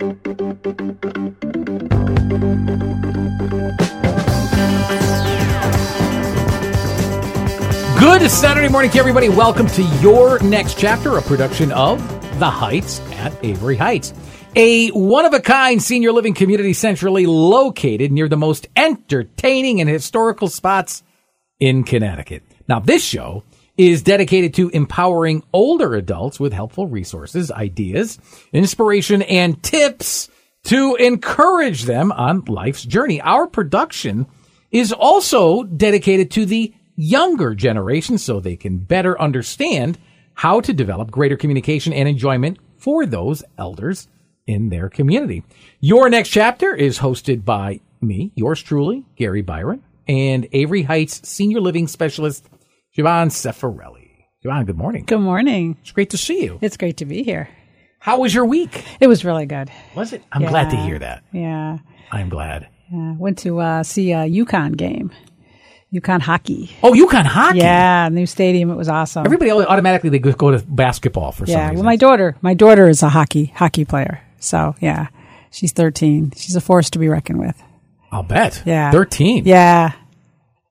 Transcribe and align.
Good 0.00 0.16
Saturday 8.30 8.68
morning 8.68 8.90
everybody. 8.94 9.28
Welcome 9.28 9.66
to 9.66 9.82
your 10.00 10.42
next 10.42 10.78
chapter, 10.78 11.18
a 11.18 11.22
production 11.22 11.70
of 11.72 11.98
The 12.38 12.48
Heights 12.48 13.00
at 13.12 13.34
Avery 13.44 13.76
Heights. 13.76 14.14
A 14.56 14.88
one 14.88 15.26
of 15.26 15.34
a 15.34 15.40
kind 15.40 15.82
senior 15.82 16.12
living 16.12 16.32
community 16.32 16.72
centrally 16.72 17.26
located 17.26 18.10
near 18.10 18.30
the 18.30 18.38
most 18.38 18.68
entertaining 18.74 19.82
and 19.82 19.90
historical 19.90 20.48
spots 20.48 21.02
in 21.58 21.84
Connecticut. 21.84 22.42
Now, 22.66 22.80
this 22.80 23.04
show 23.04 23.44
is 23.80 24.02
dedicated 24.02 24.52
to 24.52 24.68
empowering 24.68 25.42
older 25.54 25.94
adults 25.94 26.38
with 26.38 26.52
helpful 26.52 26.86
resources, 26.86 27.50
ideas, 27.50 28.18
inspiration, 28.52 29.22
and 29.22 29.62
tips 29.62 30.28
to 30.64 30.96
encourage 30.96 31.84
them 31.84 32.12
on 32.12 32.44
life's 32.44 32.84
journey. 32.84 33.22
Our 33.22 33.46
production 33.46 34.26
is 34.70 34.92
also 34.92 35.62
dedicated 35.62 36.30
to 36.32 36.44
the 36.44 36.74
younger 36.94 37.54
generation 37.54 38.18
so 38.18 38.38
they 38.38 38.54
can 38.54 38.80
better 38.80 39.18
understand 39.18 39.98
how 40.34 40.60
to 40.60 40.74
develop 40.74 41.10
greater 41.10 41.38
communication 41.38 41.94
and 41.94 42.06
enjoyment 42.06 42.58
for 42.76 43.06
those 43.06 43.42
elders 43.56 44.08
in 44.46 44.68
their 44.68 44.90
community. 44.90 45.42
Your 45.80 46.10
next 46.10 46.28
chapter 46.28 46.74
is 46.74 46.98
hosted 46.98 47.46
by 47.46 47.80
me, 48.02 48.30
yours 48.34 48.60
truly, 48.62 49.06
Gary 49.16 49.40
Byron, 49.40 49.82
and 50.06 50.46
Avery 50.52 50.82
Heights 50.82 51.26
Senior 51.26 51.62
Living 51.62 51.88
Specialist, 51.88 52.46
Siobhan 53.00 53.30
Sefarelli. 53.30 54.26
Siobhan, 54.44 54.66
good 54.66 54.76
morning. 54.76 55.04
Good 55.06 55.20
morning. 55.20 55.78
It's 55.80 55.92
great 55.92 56.10
to 56.10 56.18
see 56.18 56.44
you. 56.44 56.58
It's 56.60 56.76
great 56.76 56.98
to 56.98 57.06
be 57.06 57.22
here. 57.22 57.48
How 57.98 58.20
was 58.20 58.34
your 58.34 58.44
week? 58.44 58.84
It 59.00 59.06
was 59.06 59.24
really 59.24 59.46
good. 59.46 59.70
Was 59.96 60.12
it? 60.12 60.22
I'm 60.30 60.44
glad 60.44 60.70
to 60.70 60.76
hear 60.76 60.98
that. 60.98 61.22
Yeah. 61.32 61.78
I'm 62.12 62.28
glad. 62.28 62.68
yeah. 62.92 63.14
Went 63.16 63.38
to 63.38 63.58
uh, 63.60 63.82
see 63.84 64.12
a 64.12 64.28
UConn 64.28 64.76
game, 64.76 65.12
UConn 65.94 66.20
hockey. 66.20 66.76
Oh, 66.82 66.92
UConn 66.92 67.24
hockey. 67.24 67.58
Yeah, 67.60 68.10
new 68.10 68.26
stadium. 68.26 68.70
It 68.70 68.76
was 68.76 68.90
awesome. 68.90 69.24
Everybody 69.24 69.50
automatically 69.50 70.10
they 70.10 70.18
go 70.18 70.50
to 70.50 70.58
basketball 70.66 71.32
for 71.32 71.46
some 71.46 71.54
yeah. 71.54 71.62
reason. 71.70 71.76
Well, 71.76 71.84
my 71.84 71.96
daughter, 71.96 72.36
my 72.42 72.52
daughter 72.52 72.86
is 72.86 73.02
a 73.02 73.08
hockey 73.08 73.46
hockey 73.56 73.86
player. 73.86 74.22
So 74.40 74.74
yeah, 74.80 75.08
she's 75.50 75.72
13. 75.72 76.32
She's 76.36 76.54
a 76.56 76.60
force 76.60 76.90
to 76.90 76.98
be 76.98 77.08
reckoned 77.08 77.38
with. 77.38 77.62
I'll 78.12 78.24
bet. 78.24 78.62
Yeah. 78.66 78.90
13. 78.90 79.44
Yeah. 79.46 79.92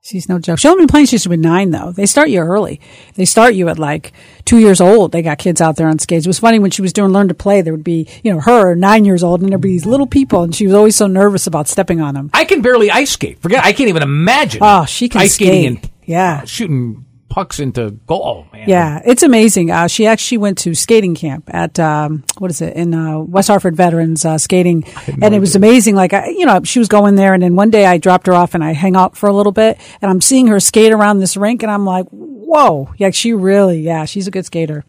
She's 0.09 0.27
no 0.27 0.39
joke. 0.39 0.57
She's 0.57 0.71
only 0.71 0.81
been 0.81 0.87
playing 0.87 1.05
since 1.05 1.21
she 1.21 1.29
was 1.29 1.37
nine, 1.37 1.69
though. 1.69 1.91
They 1.91 2.07
start 2.07 2.29
you 2.29 2.39
early. 2.39 2.81
They 3.13 3.25
start 3.25 3.53
you 3.53 3.69
at 3.69 3.77
like 3.77 4.11
two 4.43 4.57
years 4.57 4.81
old. 4.81 5.11
They 5.11 5.21
got 5.21 5.37
kids 5.37 5.61
out 5.61 5.75
there 5.75 5.87
on 5.87 5.99
skates. 5.99 6.25
It 6.25 6.29
was 6.29 6.39
funny 6.39 6.57
when 6.57 6.71
she 6.71 6.81
was 6.81 6.93
doing 6.93 7.11
learn 7.11 7.27
to 7.27 7.35
play. 7.35 7.61
There 7.61 7.73
would 7.73 7.83
be, 7.83 8.07
you 8.23 8.33
know, 8.33 8.39
her 8.39 8.73
nine 8.73 9.05
years 9.05 9.21
old, 9.23 9.41
and 9.41 9.51
there'd 9.51 9.61
be 9.61 9.69
these 9.69 9.85
little 9.85 10.07
people, 10.07 10.41
and 10.41 10.55
she 10.55 10.65
was 10.65 10.73
always 10.73 10.95
so 10.95 11.05
nervous 11.05 11.45
about 11.45 11.67
stepping 11.67 12.01
on 12.01 12.15
them. 12.15 12.31
I 12.33 12.45
can 12.45 12.63
barely 12.63 12.89
ice 12.89 13.11
skate. 13.11 13.39
Forget. 13.39 13.63
I 13.63 13.71
can't 13.71 13.89
even 13.89 14.01
imagine. 14.01 14.61
Oh, 14.63 14.85
she 14.85 15.09
can 15.09 15.21
ice 15.21 15.35
skating 15.35 15.77
and 15.77 15.89
Yeah. 16.05 16.43
shooting 16.45 17.05
pucks 17.29 17.59
into 17.59 17.91
goal. 17.91 18.47
Man. 18.51 18.67
Yeah, 18.67 19.01
it's 19.05 19.23
amazing. 19.23 19.71
Uh, 19.71 19.87
she 19.87 20.05
actually 20.07 20.39
went 20.39 20.57
to 20.59 20.73
skating 20.75 21.15
camp 21.15 21.49
at 21.53 21.79
um, 21.79 22.23
what 22.37 22.51
is 22.51 22.61
it 22.61 22.75
in 22.75 22.93
uh, 22.93 23.19
West 23.19 23.47
Hartford 23.47 23.75
Veterans 23.75 24.25
uh, 24.25 24.37
Skating, 24.37 24.83
and 25.21 25.33
it 25.33 25.39
was 25.39 25.55
amazing. 25.55 25.95
Like 25.95 26.13
I, 26.13 26.29
you 26.29 26.45
know, 26.45 26.61
she 26.63 26.79
was 26.79 26.87
going 26.87 27.15
there, 27.15 27.33
and 27.33 27.43
then 27.43 27.55
one 27.55 27.69
day 27.69 27.85
I 27.85 27.97
dropped 27.97 28.27
her 28.27 28.33
off 28.33 28.53
and 28.53 28.63
I 28.63 28.73
hang 28.73 28.95
out 28.95 29.15
for 29.15 29.29
a 29.29 29.33
little 29.33 29.51
bit, 29.51 29.79
and 30.01 30.09
I'm 30.11 30.21
seeing 30.21 30.47
her 30.47 30.59
skate 30.59 30.91
around 30.91 31.19
this 31.19 31.37
rink, 31.37 31.63
and 31.63 31.71
I'm 31.71 31.85
like, 31.85 32.07
whoa, 32.09 32.93
yeah, 32.97 33.11
she 33.11 33.33
really, 33.33 33.81
yeah, 33.81 34.05
she's 34.05 34.27
a 34.27 34.31
good 34.31 34.45
skater. 34.45 34.83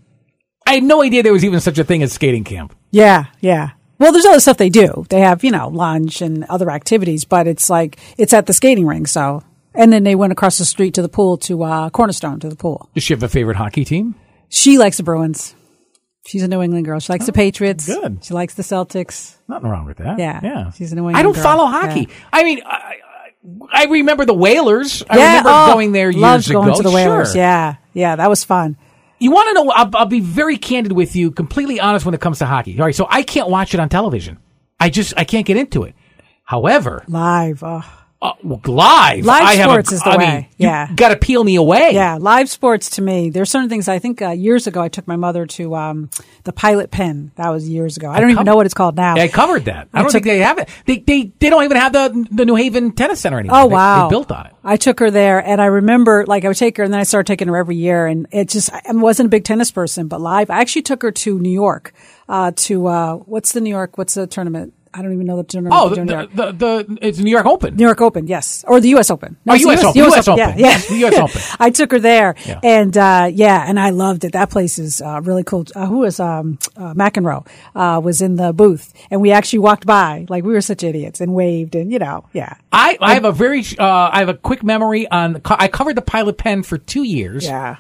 I 0.67 0.75
had 0.75 0.83
no 0.83 1.03
idea 1.03 1.23
there 1.23 1.33
was 1.33 1.45
even 1.45 1.61
such 1.61 1.79
a 1.79 1.85
thing 1.85 2.03
as 2.03 2.13
skating 2.13 2.45
camp. 2.45 2.75
Yeah, 2.91 3.27
yeah. 3.41 3.71
Well, 3.99 4.13
there's 4.13 4.25
other 4.25 4.41
stuff 4.41 4.57
they 4.57 4.71
do. 4.71 5.05
They 5.11 5.21
have, 5.21 5.45
you 5.45 5.51
know, 5.51 5.69
lunch 5.69 6.23
and 6.23 6.45
other 6.45 6.71
activities, 6.71 7.27
but 7.27 7.47
it's 7.47 7.69
like 7.69 7.99
it's 8.17 8.33
at 8.33 8.47
the 8.47 8.55
skating 8.55 8.87
rink. 8.87 9.09
So, 9.09 9.43
and 9.75 9.93
then 9.93 10.05
they 10.05 10.15
went 10.15 10.33
across 10.33 10.59
the 10.59 10.65
street 10.65 10.95
to 10.95 11.03
the 11.03 11.09
pool 11.09 11.37
to 11.39 11.63
uh, 11.63 11.91
Cornerstone 11.91 12.41
to 12.41 12.49
the 12.49 12.57
pool. 12.57 12.89
Does 12.95 13.05
she 13.05 13.15
have 13.15 13.23
a 13.23 13.29
favorite 13.29 13.57
hockey 13.57 13.85
team? 13.85 14.15
She 14.49 14.79
likes 14.79 14.97
the 14.97 15.03
Bruins. 15.03 15.55
She's 16.27 16.43
a 16.43 16.49
New 16.49 16.63
England 16.63 16.85
girl. 16.85 17.01
She 17.01 17.13
likes 17.13 17.27
the 17.27 17.33
Patriots. 17.33 17.87
good. 17.87 18.25
She 18.25 18.35
likes 18.35 18.55
the 18.55 18.63
Celtics. 18.63 19.37
Nothing 19.49 19.71
wrong 19.71 19.87
with 19.87 19.99
that. 19.99 20.19
Yeah. 20.19 20.41
Yeah. 20.43 20.71
She's 20.73 20.93
a 20.93 20.95
New 20.95 21.09
England 21.09 21.15
girl. 21.15 21.21
I 21.21 21.23
don't 21.23 21.35
girl. 21.35 21.43
follow 21.43 21.67
hockey. 21.67 22.01
Yeah. 22.01 22.15
I 22.33 22.45
mean, 22.45 22.61
I, 22.65 22.97
I 23.73 23.85
remember 23.87 24.27
the 24.27 24.35
Whalers. 24.35 25.03
I 25.09 25.17
yeah, 25.17 25.29
remember 25.29 25.51
oh, 25.53 25.73
going 25.73 25.93
there 25.93 26.11
years 26.11 26.51
ago. 26.51 26.63
going 26.63 26.77
to 26.77 26.83
the 26.83 26.91
Whalers. 26.91 27.33
Sure. 27.33 27.41
Yeah, 27.41 27.77
yeah, 27.95 28.17
that 28.17 28.29
was 28.29 28.45
fun. 28.45 28.77
You 29.19 29.31
want 29.31 29.49
to 29.49 29.55
know? 29.55 29.71
I'll, 29.71 29.91
I'll 29.95 30.07
be 30.07 30.21
very 30.21 30.57
candid 30.57 30.93
with 30.93 31.17
you, 31.17 31.31
completely 31.31 31.81
honest 31.81 32.05
when 32.05 32.15
it 32.15 32.21
comes 32.21 32.39
to 32.39 32.47
hockey. 32.47 32.79
All 32.79 32.87
right, 32.87 32.95
so 32.95 33.07
I 33.09 33.23
can't 33.23 33.49
watch 33.49 33.75
it 33.75 33.81
on 33.81 33.89
television. 33.89 34.39
I 34.79 34.91
just 34.91 35.15
I 35.17 35.25
can't 35.25 35.47
get 35.47 35.57
into 35.57 35.85
it. 35.85 35.95
However, 36.45 37.05
Live. 37.07 37.63
Oh. 37.63 37.85
Uh, 38.23 38.33
live, 38.45 39.25
Live 39.25 39.43
I 39.43 39.57
sports 39.63 39.93
a, 39.93 39.95
is 39.95 40.03
the 40.03 40.11
I 40.11 40.17
way. 40.19 40.27
Mean, 40.27 40.47
you 40.59 40.67
Yeah. 40.69 40.93
got 40.95 41.09
to 41.09 41.17
peel 41.17 41.43
me 41.43 41.57
away. 41.57 41.93
Yeah, 41.95 42.19
live 42.21 42.51
sports 42.51 42.91
to 42.91 43.03
me. 43.03 43.31
There's 43.31 43.49
certain 43.51 43.71
things. 43.71 43.89
I 43.89 43.99
think 43.99 44.21
uh, 44.21 44.31
years 44.31 44.67
ago 44.67 44.83
I 44.83 44.89
took 44.89 45.09
my 45.09 45.17
mother 45.17 45.47
to 45.47 45.75
um, 45.75 46.11
the 46.45 46.53
Pilot 46.53 46.91
Pen. 46.91 47.33
That 47.37 47.49
was 47.49 47.67
years 47.67 47.97
ago. 47.97 48.11
I 48.11 48.21
don't 48.21 48.31
even 48.31 48.45
know 48.45 48.57
what 48.57 48.67
it's 48.67 48.75
called 48.75 48.97
now. 48.97 49.15
I 49.15 49.29
covered 49.29 49.65
that. 49.65 49.89
I 49.95 50.01
I 50.01 50.03
don't 50.03 50.11
took- 50.13 50.23
think 50.23 50.25
they 50.27 50.39
have 50.41 50.59
it. 50.59 50.69
They, 50.85 50.99
they 50.99 51.33
they 51.39 51.49
don't 51.49 51.65
even 51.65 51.79
have 51.79 51.95
the 51.95 52.27
the 52.31 52.45
New 52.45 52.57
Haven 52.57 52.93
Tennis 52.93 53.21
Center 53.21 53.39
anymore. 53.39 53.59
Oh 53.59 53.69
They- 53.69 53.75
wow! 53.75 54.09
They, 54.09 54.11
built 54.13 54.31
on 54.33 54.47
it. 54.47 54.53
I 54.63 54.77
took 54.77 55.01
her 55.01 55.11
there, 55.11 55.39
and 55.43 55.59
I 55.61 55.67
remember 55.67 56.27
like 56.27 56.45
I 56.45 56.49
would 56.49 56.59
take 56.59 56.77
her, 56.77 56.85
and 56.85 56.93
then 56.93 57.01
I 57.01 57.05
started 57.05 57.27
taking 57.27 57.49
her 57.49 57.57
every 57.57 57.77
year, 57.77 58.07
and 58.07 58.27
it 58.33 58.51
just 58.51 58.71
I 58.71 58.83
wasn't 58.93 59.29
a 59.29 59.31
big 59.31 59.45
tennis 59.45 59.71
person, 59.71 60.09
but 60.09 60.21
live. 60.21 60.51
I 60.51 60.61
actually 60.61 60.83
took 60.83 61.01
her 61.03 61.11
to 61.11 61.39
New 61.39 61.49
York, 61.49 61.95
uh, 62.29 62.53
to 62.55 62.87
uh, 62.87 63.15
what's 63.17 63.53
the 63.53 63.63
New 63.63 63.71
York? 63.71 63.97
What's 63.97 64.13
the 64.13 64.27
tournament? 64.27 64.75
I 64.93 65.03
don't 65.03 65.13
even 65.13 65.27
know 65.27 65.37
the 65.37 65.45
tournament. 65.45 65.75
Oh, 65.81 65.89
the, 65.89 65.95
do 65.97 66.01
in 66.03 66.07
New 66.09 66.15
York. 66.15 66.31
the, 66.35 66.47
the, 66.53 66.85
the 66.89 66.99
it's 67.01 67.19
New 67.19 67.31
York 67.31 67.47
Open. 67.47 67.77
New 67.77 67.85
York 67.85 68.01
Open, 68.01 68.27
yes, 68.27 68.65
or 68.67 68.81
the 68.81 68.89
U.S. 68.91 69.11
Open. 69.11 69.37
Oh, 69.49 69.55
it's 69.55 69.65
the 69.65 69.71
US 69.71 69.85
Open, 69.85 70.03
US 70.03 70.29
Open. 70.29 70.39
Yeah, 70.39 70.49
yeah. 70.51 70.57
Yes, 70.57 70.89
the 70.89 71.05
US 71.07 71.15
Open. 71.15 71.43
I 71.61 71.71
took 71.71 71.93
her 71.93 72.01
there, 72.01 72.35
Yeah. 72.47 72.59
and 72.65 72.97
uh, 72.97 73.29
yeah, 73.33 73.65
and 73.69 73.79
I 73.79 73.91
loved 73.91 74.25
it. 74.25 74.33
That 74.33 74.51
place 74.51 74.79
is 74.79 75.01
uh, 75.01 75.21
really 75.23 75.45
cool. 75.45 75.65
Uh, 75.77 75.87
who 75.87 75.99
was 75.99 76.19
um, 76.19 76.59
uh, 76.77 76.95
McEnroe 76.95 77.47
uh, 77.77 78.01
was 78.03 78.21
in 78.21 78.35
the 78.37 78.53
booth, 78.53 78.93
and 79.11 79.21
we 79.21 79.31
actually 79.31 79.61
walked 79.61 79.87
by 79.87 80.27
like 80.29 80.43
we 80.45 80.53
were 80.53 80.61
such 80.61 80.83
idiots 80.83 81.21
and 81.21 81.35
waved, 81.35 81.75
and 81.77 81.93
you 81.93 81.99
know, 82.01 82.25
yeah, 82.33 82.55
I, 82.73 82.99
I 83.01 83.15
have 83.15 83.25
a 83.25 83.33
very 83.33 83.63
uh, 83.79 84.11
I 84.13 84.19
have 84.19 84.29
a 84.29 84.35
quick 84.35 84.63
memory 84.65 85.09
on 85.09 85.41
I 85.45 85.69
covered 85.69 85.95
the 85.97 86.03
Pilot 86.03 86.37
Pen 86.37 86.63
for 86.65 86.79
two 86.79 87.05
years. 87.05 87.45
yeah, 87.45 87.77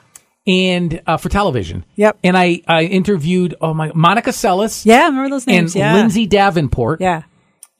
and 0.47 1.03
uh, 1.07 1.17
for 1.17 1.29
television. 1.29 1.85
Yep. 1.97 2.19
And 2.25 2.37
I, 2.37 2.63
I 2.67 2.85
interviewed 2.85 3.55
oh 3.61 3.75
my 3.75 3.93
Monica 3.95 4.31
Seles 4.31 4.85
yeah. 4.85 5.03
I 5.03 5.07
remember 5.07 5.31
those 5.31 5.47
and 5.47 5.57
names? 5.57 5.77
yeah, 5.77 5.95
Lindsay 5.95 6.27
Davenport. 6.27 7.01
yeah. 7.01 7.23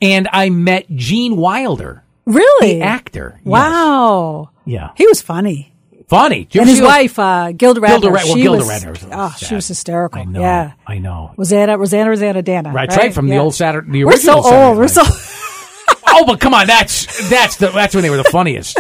And 0.03 0.29
I 0.33 0.49
met 0.49 0.87
Gene 0.91 1.37
Wilder, 1.37 2.03
Really? 2.25 2.79
the 2.79 2.83
actor. 2.83 3.35
Yes. 3.39 3.45
Wow. 3.47 4.51
Yeah. 4.65 4.91
He 4.97 5.07
was 5.07 5.21
funny. 5.21 5.75
Funny. 6.09 6.49
And 6.55 6.69
his 6.69 6.81
wife, 6.81 7.19
uh, 7.19 7.53
Gilda 7.53 7.81
Radner. 7.81 7.87
Gilda 7.89 8.09
Ra- 8.09 8.15
well, 8.15 8.35
she 8.35 8.43
Gilda 8.43 8.59
was, 8.59 8.69
Radner 8.69 8.91
was 8.91 9.05
oh, 9.13 9.29
sad. 9.37 9.47
she 9.49 9.55
was 9.55 9.69
hysterical. 9.69 10.23
I 10.23 10.25
know. 10.25 10.41
Yeah. 10.41 10.73
I 10.87 10.99
know. 10.99 11.35
Rosanna, 11.37 11.79
Rosanna, 11.79 12.11
Rosanna 12.11 12.43
Dana. 12.43 12.73
Right, 12.73 12.89
right, 12.97 13.15
from 13.15 13.29
the 13.29 13.37
old 13.39 13.55
Saturday, 13.55 13.91
the 13.91 14.05
We're 14.05 14.17
so 14.17 14.39
original 14.39 14.43
Saturday 14.43 14.67
old. 14.67 14.77
We're 14.79 14.83
Night 14.85 14.91
so. 14.91 15.37
Oh, 16.13 16.25
but 16.27 16.41
come 16.41 16.55
on, 16.55 16.67
that's 16.67 17.29
that's 17.31 17.57
the 17.57 17.69
that's 17.69 17.95
when 17.95 18.03
they 18.03 18.11
were 18.11 18.17
the 18.17 18.25
funniest. 18.25 18.79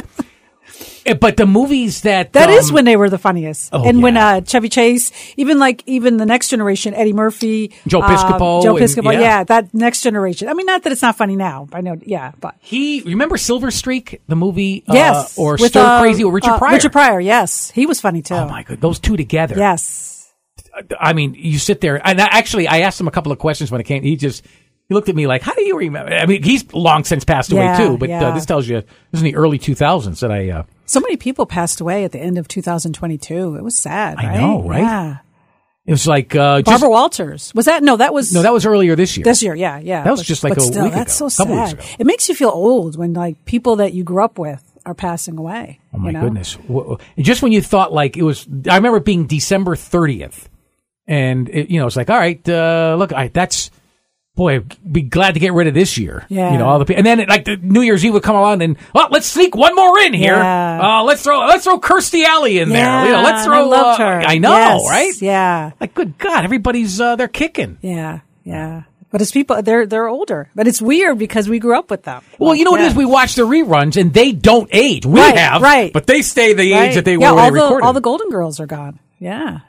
Eh, 1.06 1.14
but 1.14 1.36
the 1.36 1.46
movies 1.46 2.02
that 2.02 2.32
That 2.32 2.50
is 2.50 2.68
um, 2.68 2.74
when 2.74 2.84
they 2.84 2.96
were 2.96 3.08
the 3.08 3.18
funniest. 3.18 3.70
Oh, 3.72 3.84
and 3.84 4.02
when 4.02 4.16
uh, 4.16 4.42
Chevy 4.42 4.68
Chase, 4.68 5.12
even 5.36 5.58
like 5.58 5.82
even 5.86 6.16
the 6.16 6.26
next 6.26 6.48
generation, 6.48 6.94
Eddie 6.94 7.12
Murphy, 7.12 7.72
Joe 7.86 8.00
uh, 8.00 8.08
Piscopo 8.08 8.62
Joe 8.62 8.76
and- 8.76 8.84
Piscopo, 8.84 9.12
yeah. 9.12 9.20
yeah. 9.20 9.44
that 9.44 9.72
next 9.72 10.02
generation. 10.02 10.48
I 10.48 10.54
mean, 10.54 10.66
not 10.66 10.82
that 10.82 10.92
it's 10.92 11.02
not 11.02 11.16
funny 11.16 11.36
now. 11.36 11.68
I 11.72 11.80
know, 11.80 11.96
yeah, 12.02 12.32
but 12.40 12.56
he 12.60 13.02
remember 13.02 13.36
Silver 13.36 13.70
Streak, 13.70 14.20
the 14.26 14.36
movie, 14.36 14.84
uh, 14.88 14.94
yes, 14.94 15.38
or 15.38 15.52
with, 15.52 15.70
Stir 15.70 15.80
uh, 15.80 16.00
Crazy 16.00 16.24
with 16.24 16.34
Richard 16.34 16.52
uh, 16.52 16.58
Pryor. 16.58 16.74
Richard 16.74 16.92
Pryor, 16.92 17.20
yes, 17.20 17.70
he 17.70 17.86
was 17.86 18.00
funny 18.00 18.22
too. 18.22 18.34
Oh 18.34 18.48
my 18.48 18.62
god, 18.62 18.80
those 18.80 18.98
two 18.98 19.16
together. 19.16 19.56
Yes, 19.56 20.32
I 20.98 21.12
mean, 21.12 21.34
you 21.36 21.58
sit 21.58 21.80
there, 21.80 22.06
and 22.06 22.20
I, 22.20 22.26
actually, 22.30 22.68
I 22.68 22.80
asked 22.80 23.00
him 23.00 23.08
a 23.08 23.10
couple 23.10 23.32
of 23.32 23.38
questions 23.38 23.70
when 23.70 23.80
it 23.80 23.84
came. 23.84 24.02
He 24.02 24.16
just 24.16 24.44
he 24.90 24.94
looked 24.94 25.08
at 25.08 25.14
me 25.14 25.28
like, 25.28 25.40
"How 25.40 25.54
do 25.54 25.62
you 25.62 25.78
remember?" 25.78 26.12
I 26.12 26.26
mean, 26.26 26.42
he's 26.42 26.70
long 26.74 27.04
since 27.04 27.24
passed 27.24 27.52
away 27.52 27.62
Yeah, 27.62 27.78
too, 27.78 27.96
but 27.96 28.10
uh, 28.10 28.32
this 28.34 28.44
tells 28.44 28.66
you 28.68 28.80
this 28.80 28.88
is 29.12 29.20
in 29.20 29.24
the 29.26 29.36
early 29.36 29.56
2000s 29.56 30.18
that 30.18 30.32
I. 30.32 30.50
Uh, 30.50 30.62
so 30.84 30.98
many 30.98 31.16
people 31.16 31.46
passed 31.46 31.80
away 31.80 32.02
at 32.02 32.10
the 32.10 32.18
end 32.18 32.38
of 32.38 32.48
2022. 32.48 33.54
It 33.54 33.62
was 33.62 33.78
sad. 33.78 34.18
I 34.18 34.24
right? 34.26 34.40
know, 34.40 34.68
right? 34.68 34.80
Yeah. 34.80 35.18
it 35.86 35.92
was 35.92 36.08
like 36.08 36.34
uh, 36.34 36.56
just, 36.58 36.66
Barbara 36.66 36.90
Walters 36.90 37.52
was 37.54 37.66
that? 37.66 37.84
No, 37.84 37.98
that 37.98 38.12
was 38.12 38.32
no, 38.34 38.42
that 38.42 38.52
was 38.52 38.66
earlier 38.66 38.96
this 38.96 39.16
year. 39.16 39.22
this 39.22 39.44
year. 39.44 39.54
Yeah, 39.54 39.78
yeah. 39.78 40.02
That 40.02 40.10
was 40.10 40.20
But- 40.20 40.26
just 40.26 40.42
like 40.42 40.56
a 40.56 40.60
still, 40.60 40.82
week 40.82 40.92
That's 40.92 41.20
ago, 41.20 41.28
so 41.28 41.44
a 41.44 41.46
weeks 41.46 41.70
sad. 41.70 41.78
ago. 41.78 41.88
It 42.00 42.06
makes 42.08 42.28
you 42.28 42.34
feel 42.34 42.50
old 42.50 42.98
when 42.98 43.12
like 43.12 43.44
people 43.44 43.76
that 43.76 43.92
you 43.94 44.02
grew 44.02 44.24
up 44.24 44.40
with 44.40 44.64
are 44.84 44.94
passing 44.94 45.38
away. 45.38 45.78
oh 45.94 45.98
my 45.98 46.08
you 46.08 46.12
know? 46.14 46.22
goodness! 46.22 46.58
Just 47.18 47.42
when 47.42 47.52
you 47.52 47.62
thought 47.62 47.92
like 47.92 48.16
it 48.16 48.24
was, 48.24 48.48
I 48.68 48.74
remember 48.74 48.96
it 48.98 49.04
being 49.04 49.28
December 49.28 49.76
30th, 49.76 50.46
and 51.06 51.48
it, 51.48 51.70
you 51.70 51.78
know 51.78 51.86
it's 51.86 51.94
like, 51.96 52.10
all 52.10 52.18
right, 52.18 52.46
uh, 52.48 52.96
look, 52.98 53.12
I, 53.12 53.28
that's. 53.28 53.70
Boy, 54.36 54.60
be 54.90 55.02
glad 55.02 55.34
to 55.34 55.40
get 55.40 55.52
rid 55.52 55.66
of 55.66 55.74
this 55.74 55.98
year. 55.98 56.24
Yeah. 56.28 56.52
You 56.52 56.58
know, 56.58 56.66
all 56.68 56.78
the 56.78 56.84
people. 56.84 56.98
and 57.04 57.06
then 57.20 57.28
like 57.28 57.44
the 57.44 57.56
New 57.56 57.82
Year's 57.82 58.04
Eve 58.04 58.14
would 58.14 58.22
come 58.22 58.36
along 58.36 58.62
and 58.62 58.76
oh, 58.94 59.08
let's 59.10 59.26
sneak 59.26 59.54
one 59.54 59.74
more 59.74 59.98
in 60.00 60.14
here. 60.14 60.34
Yeah. 60.36 61.00
Uh, 61.00 61.02
let's 61.04 61.22
throw 61.22 61.40
let's 61.40 61.64
throw 61.64 61.78
Kirstie 61.80 62.24
Alley 62.24 62.58
in 62.58 62.68
there. 62.70 63.06
You 63.06 63.12
know, 63.12 63.22
let's 63.22 63.44
throw. 63.44 63.58
I 63.58 63.62
loved 63.66 64.00
uh, 64.00 64.04
her. 64.04 64.20
I 64.26 64.38
know, 64.38 64.52
Yes, 64.56 64.82
right? 64.88 65.22
Yeah, 65.22 65.72
Like, 65.80 65.94
good 65.94 66.16
God, 66.16 66.44
everybody's 66.44 67.00
uh, 67.00 67.16
they're 67.16 67.28
kicking. 67.28 67.78
yeah, 67.82 68.20
yeah. 68.44 68.84
But 69.12 69.20
it's 69.20 69.32
people, 69.32 69.60
they're, 69.60 69.86
they're 69.86 70.06
older. 70.06 70.48
But 70.54 70.68
it's 70.68 70.80
weird 70.80 71.18
because 71.18 71.48
we 71.48 71.58
grew 71.58 71.76
up 71.76 71.90
with 71.90 72.04
them. 72.04 72.22
Well, 72.38 72.54
you 72.54 72.64
know 72.64 72.70
what 72.70 72.78
it 72.80 72.84
Yeah. 72.84 72.90
is? 72.90 72.94
We 72.96 73.04
watch 73.06 73.34
the 73.34 73.42
reruns 73.42 74.00
and 74.00 74.14
they 74.14 74.30
don't 74.30 74.70
age. 74.72 75.04
We 75.04 75.18
Right, 75.18 75.36
have, 75.36 75.60
right. 75.62 75.92
but 75.92 76.06
they 76.06 76.22
stay 76.22 76.52
the 76.52 76.62
age 76.62 76.72
Right? 76.72 76.94
that 76.94 77.04
they 77.04 77.16
yeah, 77.16 77.32
were 77.32 77.40
all 77.40 77.48
the, 77.50 77.54
recorded. 77.60 77.84
all 77.86 77.92
the 77.92 78.00
Golden 78.00 78.28
Girls 78.30 78.60
are 78.60 78.66
gone. 78.66 79.00
Yeah. 79.18 79.62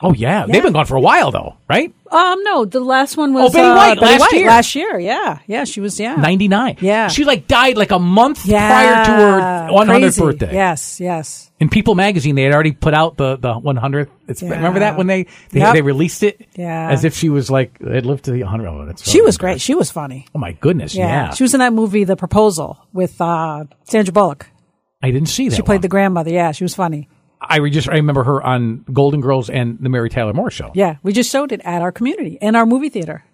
Oh 0.00 0.12
yeah. 0.12 0.46
Yeah. 0.46 0.52
they've 0.52 0.62
been 0.62 0.72
gone 0.72 0.86
for 0.86 0.96
a 0.96 1.00
while 1.00 1.30
though, 1.30 1.56
right? 1.68 1.92
Um, 2.10 2.42
no, 2.44 2.64
the 2.64 2.78
last 2.80 3.16
one 3.16 3.32
was 3.34 3.50
Oh, 3.50 3.52
Betty 3.52 3.66
uh, 3.66 3.94
Betty 3.94 4.00
last 4.06 4.20
White 4.20 4.32
year. 4.32 4.46
last 4.46 4.74
year. 4.76 4.98
Yeah, 4.98 5.38
yeah, 5.46 5.64
she 5.64 5.80
was 5.80 5.98
yeah, 5.98 6.14
Ninety 6.16 6.46
nine. 6.48 6.76
Yeah. 6.80 7.08
she 7.08 7.24
like 7.24 7.48
died 7.48 7.76
like 7.76 7.90
a 7.90 7.98
month 7.98 8.46
yeah, 8.46 8.68
prior 8.68 9.04
to 9.04 9.10
her 9.10 9.72
one 9.72 9.88
hundredth 9.88 10.18
birthday. 10.18 10.52
Yes, 10.54 11.00
yes. 11.00 11.50
In 11.58 11.68
People 11.70 11.94
magazine, 11.94 12.34
they 12.34 12.42
had 12.42 12.52
already 12.52 12.72
put 12.72 12.94
out 12.94 13.16
the 13.16 13.36
the 13.36 13.54
one 13.54 13.76
hundredth. 13.76 14.10
Yeah. 14.42 14.50
Remember 14.50 14.80
that 14.80 14.96
when 14.96 15.06
they 15.08 15.24
they, 15.50 15.60
Yep. 15.60 15.74
they 15.74 15.82
released 15.82 16.22
it? 16.22 16.46
Yeah. 16.54 16.90
as 16.90 17.04
if 17.04 17.14
she 17.16 17.28
was 17.28 17.50
like 17.50 17.80
had 17.82 18.06
lived 18.06 18.24
to 18.26 18.30
the 18.32 18.42
hundred. 18.42 18.68
Oh, 18.68 18.84
that's 18.86 19.08
She 19.08 19.20
was 19.22 19.36
great. 19.38 19.60
She 19.60 19.74
was 19.74 19.90
funny. 19.90 20.26
Oh 20.34 20.38
my 20.38 20.52
goodness, 20.52 20.94
Yeah. 20.94 21.08
yeah. 21.08 21.30
she 21.34 21.42
was 21.42 21.54
in 21.54 21.60
that 21.60 21.72
movie, 21.72 22.04
The 22.04 22.16
Proposal, 22.16 22.78
with 22.92 23.20
uh, 23.20 23.64
Sandra 23.84 24.12
Bullock. 24.12 24.46
I 25.02 25.10
didn't 25.10 25.28
see 25.28 25.48
that. 25.48 25.56
She 25.56 25.62
played 25.62 25.76
one. 25.76 25.82
the 25.82 25.88
grandmother. 25.88 26.30
Yeah, 26.30 26.52
she 26.52 26.64
was 26.64 26.74
funny. 26.74 27.08
I 27.40 27.60
just 27.68 27.88
I 27.88 27.94
remember 27.94 28.24
her 28.24 28.42
on 28.42 28.84
Golden 28.92 29.20
Girls 29.20 29.50
and 29.50 29.78
the 29.80 29.88
Mary 29.88 30.08
Tyler 30.10 30.32
Moore 30.32 30.50
Show. 30.50 30.70
Yeah, 30.74 30.96
we 31.02 31.12
just 31.12 31.30
showed 31.30 31.52
it 31.52 31.60
at 31.64 31.82
our 31.82 31.92
community 31.92 32.38
in 32.40 32.56
our 32.56 32.66
movie 32.66 32.88
theater. 32.88 33.24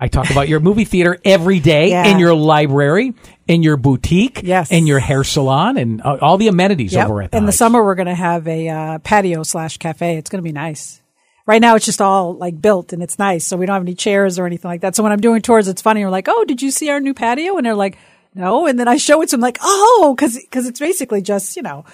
I 0.00 0.06
talk 0.06 0.30
about 0.30 0.48
your 0.48 0.60
movie 0.60 0.84
theater 0.84 1.18
every 1.24 1.58
day, 1.58 1.90
Yeah. 1.90 2.06
in 2.06 2.20
your 2.20 2.32
library, 2.32 3.14
in 3.48 3.64
your 3.64 3.76
boutique, 3.76 4.42
Yes. 4.44 4.70
in 4.70 4.86
your 4.86 5.00
hair 5.00 5.24
salon, 5.24 5.76
and 5.76 6.00
uh, 6.02 6.18
all 6.20 6.38
the 6.38 6.46
amenities 6.46 6.92
Yep. 6.92 7.06
over 7.08 7.22
at 7.22 7.32
the 7.32 7.36
in 7.36 7.44
the 7.44 7.48
Heights. 7.48 7.58
summer, 7.58 7.82
we're 7.84 7.96
going 7.96 8.06
to 8.06 8.14
have 8.14 8.46
a 8.46 8.68
uh, 8.68 8.98
patio 9.00 9.42
slash 9.42 9.76
cafe. 9.78 10.16
It's 10.16 10.30
going 10.30 10.38
to 10.42 10.48
be 10.48 10.52
nice. 10.52 11.02
Right 11.46 11.60
now, 11.60 11.74
it's 11.74 11.84
just 11.86 12.00
all 12.00 12.34
like 12.34 12.60
built 12.60 12.92
and 12.92 13.02
it's 13.02 13.18
nice, 13.18 13.44
so 13.44 13.56
we 13.56 13.66
don't 13.66 13.74
have 13.74 13.82
any 13.82 13.94
chairs 13.96 14.38
or 14.38 14.46
anything 14.46 14.68
like 14.70 14.82
that. 14.82 14.94
So 14.94 15.02
when 15.02 15.10
I'm 15.10 15.20
doing 15.20 15.42
tours, 15.42 15.66
it's 15.66 15.82
funny. 15.82 16.04
We're 16.04 16.10
like, 16.10 16.28
"Oh, 16.28 16.44
did 16.44 16.62
you 16.62 16.70
see 16.70 16.90
our 16.90 17.00
new 17.00 17.14
patio?" 17.14 17.56
And 17.56 17.66
they're 17.66 17.74
like, 17.74 17.96
"No." 18.34 18.66
And 18.66 18.78
then 18.78 18.86
I 18.86 18.98
show 18.98 19.20
it 19.22 19.30
to 19.30 19.36
them, 19.36 19.40
like, 19.40 19.58
"Oh, 19.62 20.14
because 20.16 20.36
it's 20.66 20.78
basically 20.78 21.22
just 21.22 21.56
you 21.56 21.62
know 21.62 21.84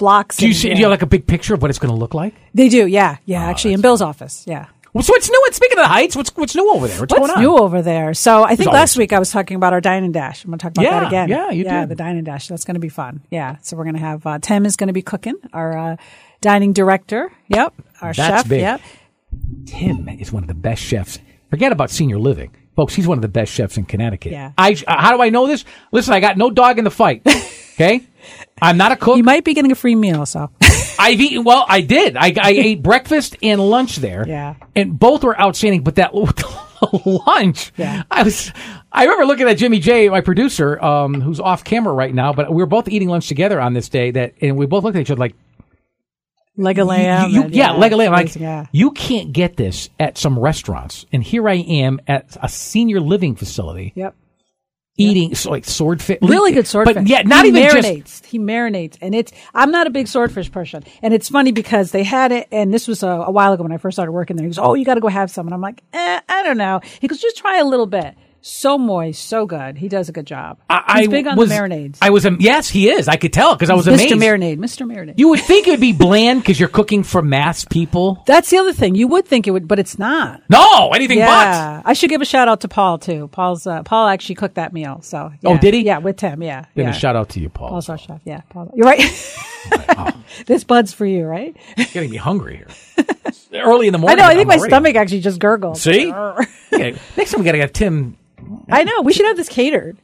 blocks." 0.00 0.36
Do 0.38 0.48
you 0.48 0.52
see? 0.54 0.70
Do 0.70 0.74
you 0.76 0.84
have 0.86 0.90
like 0.90 1.02
a 1.02 1.06
big 1.06 1.28
picture 1.28 1.54
of 1.54 1.62
what 1.62 1.70
it's 1.70 1.78
going 1.78 1.94
to 1.94 1.98
look 1.98 2.12
like? 2.14 2.34
They 2.52 2.68
do, 2.68 2.86
yeah, 2.88 3.18
yeah. 3.24 3.44
actually, 3.44 3.74
in 3.74 3.80
Bill's 3.80 4.02
office, 4.02 4.42
yeah. 4.48 4.66
Well, 4.92 5.04
So 5.04 5.12
what's 5.12 5.30
new? 5.30 5.40
Speaking 5.52 5.78
of 5.78 5.84
the 5.84 5.88
Heights, 5.88 6.16
what's 6.16 6.34
what's 6.34 6.56
new 6.56 6.68
over 6.72 6.88
there? 6.88 6.98
What's, 6.98 7.12
What's 7.12 7.28
going 7.28 7.30
on? 7.30 7.40
new 7.40 7.56
over 7.56 7.80
there? 7.80 8.12
So 8.12 8.42
I 8.42 8.56
think 8.56 8.72
last 8.72 8.96
week 8.96 9.12
I 9.12 9.20
was 9.20 9.30
talking 9.30 9.54
about 9.56 9.72
our 9.72 9.80
dine 9.80 10.02
and 10.02 10.12
dash. 10.12 10.42
I'm 10.44 10.50
going 10.50 10.58
to 10.58 10.64
talk 10.64 10.72
about 10.72 10.82
Yeah, 10.82 10.98
that 11.00 11.06
again. 11.06 11.28
yeah, 11.28 11.50
you 11.52 11.62
yeah, 11.64 11.80
did. 11.82 11.90
the 11.90 11.94
dine 11.94 12.16
and 12.16 12.26
dash. 12.26 12.48
That's 12.48 12.64
going 12.64 12.74
to 12.74 12.80
be 12.80 12.88
fun. 12.88 13.22
Yeah. 13.30 13.58
So 13.62 13.76
we're 13.76 13.84
going 13.84 13.94
to 13.94 14.00
have 14.00 14.26
uh, 14.26 14.40
Tim 14.40 14.66
is 14.66 14.74
going 14.74 14.88
to 14.88 14.92
be 14.92 15.02
cooking, 15.02 15.36
our 15.52 15.78
uh, 15.78 15.96
dining 16.40 16.72
director. 16.72 17.30
Yep, 17.46 17.72
our 18.00 18.12
That's 18.14 18.42
chef. 18.42 18.48
big. 18.48 18.62
Yep. 18.62 18.80
Tim 19.66 20.08
is 20.08 20.32
one 20.32 20.42
of 20.42 20.48
the 20.48 20.54
best 20.54 20.82
chefs. 20.82 21.20
Forget 21.50 21.70
about 21.70 21.90
senior 21.90 22.18
living, 22.18 22.50
folks. 22.74 22.92
He's 22.94 23.06
one 23.06 23.16
of 23.18 23.22
the 23.22 23.28
best 23.28 23.52
chefs 23.52 23.76
in 23.76 23.84
Connecticut. 23.84 24.32
Yeah. 24.32 24.52
I 24.58 24.72
uh, 24.88 24.96
how 25.00 25.16
do 25.16 25.22
I 25.22 25.28
know 25.30 25.46
this? 25.46 25.64
Listen, 25.92 26.14
I 26.14 26.20
got 26.20 26.36
no 26.36 26.50
dog 26.50 26.78
in 26.78 26.84
the 26.84 26.90
fight. 26.90 27.22
Okay, 27.80 28.06
I'm 28.62 28.76
not 28.76 28.92
a 28.92 28.96
cook. 28.96 29.16
You 29.16 29.22
might 29.24 29.44
be 29.44 29.54
getting 29.54 29.72
a 29.72 29.74
free 29.74 29.94
meal. 29.94 30.26
So 30.26 30.50
I've 30.98 31.20
eaten. 31.20 31.44
Well, 31.44 31.64
I 31.68 31.80
did. 31.80 32.16
I, 32.16 32.34
I 32.40 32.50
ate 32.56 32.82
breakfast 32.82 33.36
and 33.42 33.60
lunch 33.60 33.96
there. 33.96 34.24
Yeah. 34.26 34.54
and 34.76 34.98
both 34.98 35.24
were 35.24 35.38
outstanding. 35.40 35.82
But 35.82 35.96
that 35.96 36.12
lunch, 37.26 37.72
Yeah. 37.76 38.02
I 38.10 38.22
was. 38.22 38.52
I 38.92 39.04
remember 39.04 39.26
looking 39.26 39.48
at 39.48 39.54
Jimmy 39.54 39.78
J, 39.78 40.08
my 40.08 40.20
producer, 40.20 40.82
um, 40.84 41.20
who's 41.20 41.38
off 41.38 41.62
camera 41.62 41.92
right 41.94 42.12
now. 42.14 42.32
But 42.32 42.50
we 42.50 42.56
were 42.56 42.66
both 42.66 42.88
eating 42.88 43.08
lunch 43.08 43.28
together 43.28 43.60
on 43.60 43.72
this 43.74 43.88
day. 43.88 44.10
That 44.10 44.34
and 44.40 44.56
we 44.56 44.66
both 44.66 44.82
looked 44.84 44.96
at 44.96 45.02
each 45.02 45.10
other 45.12 45.20
like, 45.20 45.34
leg 46.56 46.78
of 46.78 46.88
lamb. 46.88 47.30
you, 47.30 47.42
and, 47.44 47.54
yeah, 47.54 47.72
leg 47.72 47.92
of 47.92 47.98
lamb. 47.98 48.12
Like, 48.12 48.34
yeah. 48.34 48.66
you 48.72 48.90
can't 48.90 49.32
get 49.32 49.56
this 49.56 49.88
at 50.00 50.18
some 50.18 50.38
restaurants. 50.38 51.06
And 51.12 51.22
here 51.22 51.48
I 51.48 51.54
am 51.54 52.00
at 52.08 52.36
a 52.42 52.48
senior 52.48 53.00
living 53.00 53.36
facility 53.36 53.92
Yep. 53.94 54.14
Eating 55.00 55.34
so 55.34 55.50
like 55.50 55.64
swordfish. 55.64 56.18
Really 56.22 56.52
good 56.52 56.66
swordfish. 56.66 56.94
But 56.94 57.06
yeah, 57.06 57.22
not 57.22 57.44
he 57.44 57.50
even 57.50 57.62
marinates. 57.62 58.04
just. 58.04 58.26
He 58.26 58.38
marinates, 58.38 58.96
and 59.00 59.14
it's. 59.14 59.32
I'm 59.54 59.70
not 59.70 59.86
a 59.86 59.90
big 59.90 60.08
swordfish 60.08 60.50
person, 60.50 60.84
and 61.02 61.14
it's 61.14 61.28
funny 61.28 61.52
because 61.52 61.90
they 61.92 62.04
had 62.04 62.32
it, 62.32 62.48
and 62.52 62.72
this 62.72 62.86
was 62.86 63.02
a, 63.02 63.08
a 63.08 63.30
while 63.30 63.52
ago 63.52 63.62
when 63.62 63.72
I 63.72 63.76
first 63.78 63.96
started 63.96 64.12
working 64.12 64.36
there. 64.36 64.44
He 64.44 64.50
goes, 64.50 64.58
"Oh, 64.58 64.74
you 64.74 64.84
got 64.84 64.94
to 64.94 65.00
go 65.00 65.08
have 65.08 65.30
some," 65.30 65.46
and 65.46 65.54
I'm 65.54 65.60
like, 65.60 65.82
eh, 65.92 66.20
"I 66.28 66.42
don't 66.42 66.58
know." 66.58 66.80
He 67.00 67.08
goes, 67.08 67.20
"Just 67.20 67.36
try 67.36 67.58
a 67.58 67.64
little 67.64 67.86
bit." 67.86 68.14
So 68.42 68.78
moist, 68.78 69.22
so 69.26 69.44
good. 69.44 69.76
He 69.76 69.88
does 69.88 70.08
a 70.08 70.12
good 70.12 70.26
job. 70.26 70.58
I, 70.70 71.00
He's 71.00 71.08
big 71.08 71.26
on 71.26 71.36
was, 71.36 71.50
the 71.50 71.54
marinades. 71.54 71.98
I 72.00 72.08
was. 72.10 72.24
am- 72.24 72.38
Yes, 72.40 72.70
he 72.70 72.88
is. 72.88 73.06
I 73.06 73.16
could 73.16 73.34
tell 73.34 73.54
because 73.54 73.68
I 73.68 73.74
was 73.74 73.86
Mr. 73.86 74.12
amazed. 74.12 74.14
Marinade, 74.14 74.58
Mr. 74.58 74.86
Marinade. 74.90 75.14
You 75.18 75.28
would 75.28 75.40
think 75.40 75.66
it 75.68 75.72
would 75.72 75.80
be 75.80 75.92
bland 75.92 76.40
because 76.40 76.58
you're 76.58 76.70
cooking 76.70 77.02
for 77.02 77.20
mass 77.20 77.66
people. 77.66 78.22
That's 78.26 78.48
the 78.48 78.56
other 78.56 78.72
thing. 78.72 78.94
You 78.94 79.08
would 79.08 79.26
think 79.26 79.46
it 79.46 79.50
would, 79.50 79.68
but 79.68 79.78
it's 79.78 79.98
not. 79.98 80.42
No, 80.48 80.90
anything 80.92 81.18
Yeah, 81.18 81.82
I 81.84 81.92
should 81.92 82.08
give 82.08 82.22
a 82.22 82.24
shout 82.24 82.48
out 82.48 82.62
to 82.62 82.68
Paul 82.68 82.98
too. 82.98 83.28
Paul's 83.28 83.66
uh, 83.66 83.82
Paul 83.82 84.08
actually 84.08 84.36
cooked 84.36 84.54
that 84.54 84.72
meal. 84.72 85.02
So 85.02 85.32
Oh, 85.44 85.58
did 85.58 85.74
he? 85.74 85.80
Yeah, 85.84 85.98
with 85.98 86.16
Tim. 86.16 86.42
Yeah, 86.42 86.62
but. 86.62 86.68
Then 86.74 86.84
yeah. 86.86 86.90
a 86.92 86.94
shout 86.94 87.16
out 87.16 87.28
to 87.30 87.40
you, 87.40 87.50
Paul. 87.50 87.68
Paul's 87.68 87.88
our 87.90 87.98
chef. 87.98 88.20
Yeah, 88.24 88.40
Paul. 88.48 88.72
You're 88.74 88.86
right. 88.86 89.00
this 90.46 90.64
bud's 90.64 90.94
for 90.94 91.04
you, 91.04 91.24
right? 91.26 91.54
Getting 91.76 92.10
me 92.10 92.16
hungry 92.16 92.56
here. 92.56 92.68
Early 93.52 93.86
in 93.88 93.92
the 93.92 93.98
morning. 93.98 94.18
I 94.18 94.22
know. 94.22 94.28
I 94.28 94.34
think 94.34 94.42
I'm 94.42 94.48
my 94.48 94.54
already- 94.56 94.70
stomach 94.70 94.96
actually 94.96 95.20
just 95.20 95.38
gurgled. 95.40 95.76
See? 95.76 96.10
Okay, 96.72 96.96
next 97.16 97.32
time 97.32 97.40
we 97.40 97.44
got 97.44 97.52
to 97.52 97.58
get 97.58 97.74
Tim. 97.74 98.16
I 98.70 98.84
know. 98.84 99.02
We 99.02 99.12
should 99.12 99.26
have 99.26 99.36
this 99.36 99.48
catered. 99.48 99.98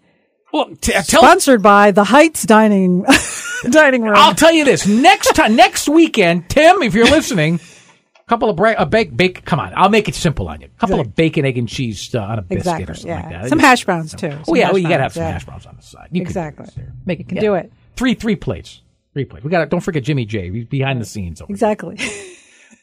Well, 0.53 0.75
t- 0.81 0.95
uh, 0.95 1.03
tell. 1.03 1.23
Sponsored 1.23 1.63
by 1.63 1.91
the 1.91 2.05
Heights 2.05 2.45
Dining 2.45 3.05
Dining 3.71 4.03
Room. 4.03 4.15
I'll 4.17 4.35
tell 4.35 4.53
you 4.53 4.65
this. 4.65 4.87
Next 4.87 5.35
time, 5.35 5.57
next 5.57 5.89
weekend, 5.89 6.49
Tim, 6.49 6.83
if 6.83 6.95
you're 6.95 7.05
listening, 7.07 7.61
a 8.17 8.25
couple 8.29 8.49
of 8.49 8.57
bra- 8.57 8.75
a 8.79 8.87
bake, 8.87 9.17
bake. 9.17 9.45
Come 9.45 9.59
on, 9.61 9.73
I'll 9.77 9.89
make 9.89 10.09
it 10.09 10.15
simple 10.15 10.49
on 10.49 10.61
you. 10.61 10.69
A 10.69 10.81
couple 10.81 11.01
of 11.01 11.15
bacon, 11.15 11.45
egg, 11.45 11.59
and 11.59 11.69
cheese 11.69 12.15
uh, 12.15 12.21
on 12.21 12.39
a 12.39 12.43
biscuit 12.43 12.59
exactly. 12.59 12.85
or 12.93 12.95
something 12.95 13.09
Yeah. 13.11 13.23
like 13.23 13.43
that. 13.43 13.49
Some 13.49 13.59
hash 13.59 13.85
browns 13.85 14.15
too. 14.15 14.29
Oh 14.29 14.43
Some 14.45 14.57
yeah, 14.57 14.65
hash 14.65 14.73
well, 14.73 14.79
you 14.79 14.89
gotta 14.89 15.03
have 15.03 15.15
browns, 15.15 15.15
some 15.15 15.23
yeah. 15.25 15.33
hash 15.33 15.45
browns 15.45 15.67
on 15.67 15.77
the 15.77 15.83
side. 15.83 16.09
You 16.13 16.23
Exactly. 16.23 16.65
Can 16.67 16.75
do, 16.75 16.81
this 16.81 16.85
there. 16.87 16.95
Make 17.07 17.21
it 17.21 17.29
can 17.29 17.39
do 17.39 17.55
it. 17.55 17.73
Three, 17.97 18.15
three 18.15 18.37
plates. 18.37 18.83
Three 19.15 19.25
plates. 19.25 19.45
We 19.45 19.51
got 19.51 19.61
to 19.61 19.67
Don't 19.67 19.81
forget 19.81 20.03
Jimmy 20.05 20.27
J. 20.27 20.51
He's 20.51 20.65
behind 20.67 21.01
the 21.01 21.07
scenes. 21.07 21.41
Over 21.41 21.49
there. 21.49 21.55
Exactly. 21.55 21.97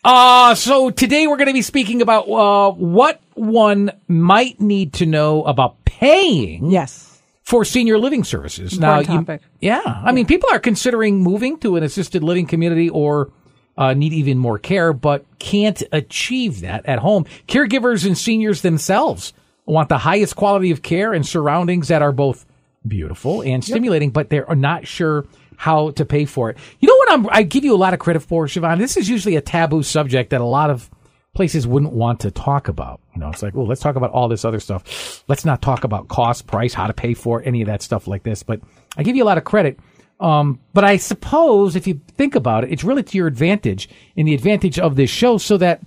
Uh, 0.04 0.54
so 0.54 0.90
today 0.90 1.28
we're 1.28 1.38
going 1.38 1.48
to 1.48 1.54
be 1.54 1.62
speaking 1.62 2.02
about 2.02 2.28
uh, 2.30 2.72
what 2.72 3.22
one 3.36 3.92
might 4.08 4.60
need 4.60 4.94
to 4.94 5.06
know 5.06 5.44
about 5.44 5.84
paying 5.86 6.70
yes. 6.70 7.22
for 7.44 7.64
senior 7.64 7.98
living 7.98 8.24
services. 8.24 8.74
Important 8.74 9.10
you- 9.10 9.20
topic. 9.20 9.42
yeah, 9.62 9.82
I 9.86 10.12
mean, 10.12 10.26
people 10.26 10.50
are 10.52 10.60
considering 10.60 11.22
moving 11.22 11.58
to 11.60 11.78
an 11.78 11.84
assisted 11.84 12.22
living 12.22 12.48
community 12.48 12.90
or 12.90 13.32
uh, 13.78 13.94
need 13.94 14.14
even 14.14 14.38
more 14.38 14.60
care, 14.60 14.92
but 14.92 15.26
can't 15.40 15.82
achieve 15.92 16.62
that 16.62 16.86
at 16.86 17.00
home. 17.00 17.26
Caregivers 17.48 18.06
and 18.06 18.18
seniors 18.18 18.62
themselves 18.62 19.34
want 19.66 19.88
the 19.88 20.00
highest 20.00 20.36
quality 20.36 20.72
of 20.72 20.82
care 20.82 21.14
and 21.14 21.26
surroundings 21.26 21.88
that 21.88 22.02
are 22.02 22.12
both 22.12 22.46
beautiful 22.86 23.42
and 23.42 23.64
stimulating, 23.64 24.12
but 24.12 24.30
they're 24.30 24.46
not 24.54 24.86
sure 24.86 25.26
how 25.58 25.92
to 25.92 26.06
pay 26.06 26.26
for 26.26 26.50
it. 26.50 26.58
You 26.80 26.88
know 26.88 26.96
what? 26.98 27.12
I'm, 27.12 27.30
I 27.30 27.44
give 27.44 27.64
you 27.64 27.76
a 27.76 27.78
lot 27.78 27.94
of 27.94 28.00
credit 28.00 28.22
for, 28.22 28.46
Siobhan. 28.46 28.78
This 28.78 28.98
is 28.98 29.10
usually 29.10 29.36
a 29.36 29.42
taboo 29.42 29.84
subject 29.84 30.32
that 30.32 30.42
a 30.42 30.46
lot 30.46 30.70
of 30.70 30.90
places 31.34 31.66
wouldn't 31.66 31.94
want 31.94 32.20
to 32.22 32.32
talk 32.32 32.68
about. 32.68 33.02
You 33.16 33.22
know, 33.22 33.30
it's 33.30 33.42
like, 33.42 33.56
well, 33.56 33.66
let's 33.66 33.82
talk 33.82 33.96
about 33.96 34.12
all 34.12 34.28
this 34.28 34.46
other 34.46 34.60
stuff. 34.60 35.24
Let's 35.28 35.46
not 35.46 35.62
talk 35.62 35.84
about 35.84 36.08
cost, 36.08 36.48
price, 36.48 36.74
how 36.74 36.88
to 36.88 36.94
pay 36.94 37.14
for 37.14 37.42
it, 37.42 37.48
any 37.48 37.62
of 37.62 37.68
that 37.68 37.82
stuff 37.82 38.08
like 38.08 38.24
this. 38.24 38.44
But 38.44 38.62
I 38.98 39.04
give 39.04 39.16
you 39.16 39.24
a 39.24 39.26
lot 39.26 39.38
of 39.38 39.44
credit. 39.44 39.80
Um, 40.20 40.60
but 40.74 40.84
I 40.84 40.98
suppose 40.98 41.76
if 41.76 41.88
you 41.88 42.00
think 42.16 42.36
about 42.36 42.64
it, 42.64 42.72
it's 42.72 42.84
really 42.84 43.04
to 43.04 43.18
your 43.18 43.28
advantage 43.28 43.90
and 44.16 44.28
the 44.28 44.36
advantage 44.36 44.80
of 44.80 44.96
this 44.96 45.10
show 45.10 45.38
so 45.38 45.58
that, 45.58 45.82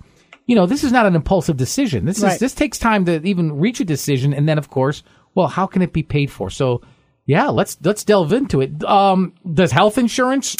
you 0.45 0.55
know, 0.55 0.65
this 0.65 0.83
is 0.83 0.91
not 0.91 1.05
an 1.05 1.15
impulsive 1.15 1.57
decision. 1.57 2.05
This 2.05 2.21
is, 2.21 2.39
this 2.39 2.53
takes 2.53 2.77
time 2.77 3.05
to 3.05 3.21
even 3.25 3.57
reach 3.57 3.79
a 3.79 3.85
decision. 3.85 4.33
And 4.33 4.47
then, 4.47 4.57
of 4.57 4.69
course, 4.69 5.01
well, 5.33 5.47
how 5.47 5.65
can 5.65 5.81
it 5.81 5.93
be 5.93 6.03
paid 6.03 6.29
for? 6.29 6.49
So, 6.49 6.81
yeah, 7.27 7.49
let's, 7.49 7.77
let's 7.83 8.03
delve 8.03 8.33
into 8.33 8.61
it. 8.61 8.83
Um, 8.83 9.33
does 9.53 9.71
health 9.71 9.99
insurance 9.99 10.55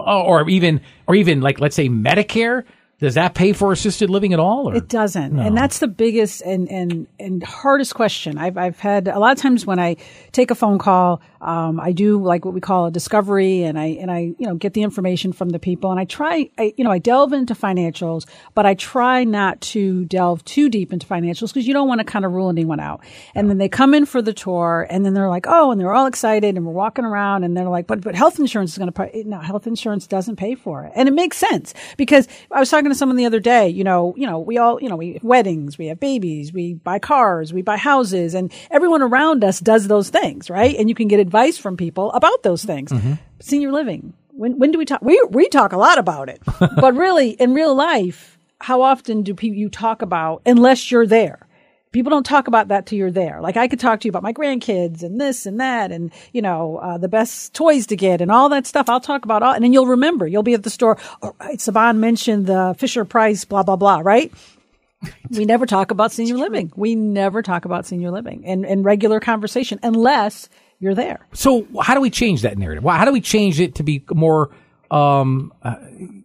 uh, 0.00 0.22
or 0.22 0.48
even, 0.48 0.80
or 1.06 1.14
even 1.14 1.40
like, 1.40 1.60
let's 1.60 1.76
say 1.76 1.88
Medicare, 1.88 2.64
does 3.02 3.14
that 3.14 3.34
pay 3.34 3.52
for 3.52 3.72
assisted 3.72 4.10
living 4.10 4.32
at 4.32 4.38
all? 4.38 4.70
Or? 4.70 4.76
It 4.76 4.86
doesn't, 4.86 5.36
and 5.36 5.56
that's 5.56 5.80
the 5.80 5.88
biggest 5.88 6.40
and 6.42 6.70
and 6.70 7.08
and 7.18 7.42
hardest 7.42 7.96
question. 7.96 8.38
I've 8.38 8.56
I've 8.56 8.78
had 8.78 9.08
a 9.08 9.18
lot 9.18 9.32
of 9.32 9.38
times 9.38 9.66
when 9.66 9.80
I 9.80 9.96
take 10.30 10.52
a 10.52 10.54
phone 10.54 10.78
call, 10.78 11.20
um, 11.40 11.80
I 11.80 11.90
do 11.90 12.22
like 12.22 12.44
what 12.44 12.54
we 12.54 12.60
call 12.60 12.86
a 12.86 12.92
discovery, 12.92 13.64
and 13.64 13.76
I 13.76 13.86
and 14.00 14.08
I 14.08 14.34
you 14.38 14.46
know 14.46 14.54
get 14.54 14.74
the 14.74 14.82
information 14.82 15.32
from 15.32 15.48
the 15.48 15.58
people, 15.58 15.90
and 15.90 15.98
I 15.98 16.04
try, 16.04 16.48
I 16.56 16.74
you 16.76 16.84
know 16.84 16.92
I 16.92 17.00
delve 17.00 17.32
into 17.32 17.54
financials, 17.54 18.24
but 18.54 18.66
I 18.66 18.74
try 18.74 19.24
not 19.24 19.60
to 19.72 20.04
delve 20.04 20.44
too 20.44 20.68
deep 20.68 20.92
into 20.92 21.04
financials 21.04 21.48
because 21.48 21.66
you 21.66 21.74
don't 21.74 21.88
want 21.88 21.98
to 21.98 22.04
kind 22.04 22.24
of 22.24 22.30
rule 22.30 22.50
anyone 22.50 22.78
out. 22.78 23.02
And 23.34 23.50
then 23.50 23.58
they 23.58 23.68
come 23.68 23.94
in 23.94 24.06
for 24.06 24.22
the 24.22 24.32
tour, 24.32 24.86
and 24.88 25.04
then 25.04 25.12
they're 25.12 25.28
like, 25.28 25.46
oh, 25.48 25.72
and 25.72 25.80
they're 25.80 25.92
all 25.92 26.06
excited, 26.06 26.56
and 26.56 26.64
we're 26.64 26.72
walking 26.72 27.04
around, 27.04 27.42
and 27.42 27.56
they're 27.56 27.68
like, 27.68 27.88
but 27.88 28.00
but 28.00 28.14
health 28.14 28.38
insurance 28.38 28.70
is 28.70 28.78
going 28.78 28.92
to 28.92 28.92
pay. 28.92 29.24
No, 29.26 29.40
health 29.40 29.66
insurance 29.66 30.06
doesn't 30.06 30.36
pay 30.36 30.54
for 30.54 30.84
it, 30.84 30.92
and 30.94 31.08
it 31.08 31.12
makes 31.12 31.36
sense 31.36 31.74
because 31.96 32.28
I 32.52 32.60
was 32.60 32.70
talking 32.70 32.91
to 32.92 32.98
someone 32.98 33.16
the 33.16 33.26
other 33.26 33.40
day. 33.40 33.68
You 33.68 33.84
know, 33.84 34.14
you 34.16 34.26
know, 34.26 34.38
we 34.38 34.58
all, 34.58 34.80
you 34.82 34.88
know, 34.88 34.96
we 34.96 35.14
have 35.14 35.24
weddings, 35.24 35.78
we 35.78 35.86
have 35.86 35.98
babies, 35.98 36.52
we 36.52 36.74
buy 36.74 36.98
cars, 36.98 37.52
we 37.52 37.62
buy 37.62 37.76
houses, 37.76 38.34
and 38.34 38.52
everyone 38.70 39.02
around 39.02 39.44
us 39.44 39.60
does 39.60 39.88
those 39.88 40.10
things, 40.10 40.50
right? 40.50 40.76
And 40.76 40.88
you 40.88 40.94
can 40.94 41.08
get 41.08 41.20
advice 41.20 41.58
from 41.58 41.76
people 41.76 42.12
about 42.12 42.42
those 42.42 42.64
things. 42.64 42.92
Mm-hmm. 42.92 43.14
Senior 43.40 43.72
living. 43.72 44.14
When 44.30 44.58
when 44.58 44.72
do 44.72 44.78
we 44.78 44.84
talk? 44.84 45.02
We 45.02 45.22
we 45.30 45.48
talk 45.48 45.72
a 45.72 45.76
lot 45.76 45.98
about 45.98 46.28
it, 46.28 46.40
but 46.58 46.94
really, 46.94 47.30
in 47.30 47.54
real 47.54 47.74
life, 47.74 48.38
how 48.60 48.82
often 48.82 49.22
do 49.22 49.34
people 49.34 49.58
you 49.58 49.68
talk 49.68 50.02
about 50.02 50.42
unless 50.46 50.90
you're 50.90 51.06
there? 51.06 51.46
People 51.92 52.10
don't 52.10 52.24
talk 52.24 52.48
about 52.48 52.68
that 52.68 52.86
till 52.86 52.98
you're 52.98 53.10
there. 53.10 53.40
Like 53.40 53.56
I 53.56 53.68
could 53.68 53.78
talk 53.78 54.00
to 54.00 54.08
you 54.08 54.10
about 54.10 54.22
my 54.22 54.32
grandkids 54.32 55.02
and 55.02 55.20
this 55.20 55.46
and 55.46 55.60
that 55.60 55.92
and, 55.92 56.10
you 56.32 56.42
know, 56.42 56.78
uh, 56.78 56.98
the 56.98 57.08
best 57.08 57.54
toys 57.54 57.86
to 57.88 57.96
get 57.96 58.20
and 58.20 58.30
all 58.30 58.48
that 58.48 58.66
stuff. 58.66 58.88
I'll 58.88 59.00
talk 59.00 59.24
about 59.24 59.42
all, 59.42 59.52
and 59.54 59.62
then 59.62 59.72
you'll 59.72 59.86
remember. 59.86 60.26
You'll 60.26 60.42
be 60.42 60.54
at 60.54 60.62
the 60.62 60.70
store. 60.70 60.98
All 61.20 61.36
right, 61.38 61.58
Siobhan 61.58 61.98
mentioned 61.98 62.46
the 62.46 62.74
Fisher 62.78 63.04
Price, 63.04 63.44
blah, 63.44 63.62
blah, 63.62 63.76
blah, 63.76 64.00
right? 64.00 64.32
we 65.30 65.44
never 65.44 65.66
talk 65.66 65.90
about 65.90 66.12
senior 66.12 66.36
living. 66.36 66.72
We 66.76 66.94
never 66.94 67.42
talk 67.42 67.64
about 67.64 67.86
senior 67.86 68.10
living 68.10 68.44
in, 68.44 68.64
in 68.64 68.82
regular 68.82 69.20
conversation 69.20 69.78
unless 69.82 70.48
you're 70.78 70.94
there. 70.94 71.26
So 71.32 71.66
how 71.80 71.94
do 71.94 72.00
we 72.00 72.10
change 72.10 72.42
that 72.42 72.58
narrative? 72.58 72.84
How 72.84 73.04
do 73.04 73.12
we 73.12 73.20
change 73.20 73.60
it 73.60 73.76
to 73.76 73.82
be 73.82 74.04
more 74.12 74.50
um, 74.90 75.52
uh, 75.62 75.76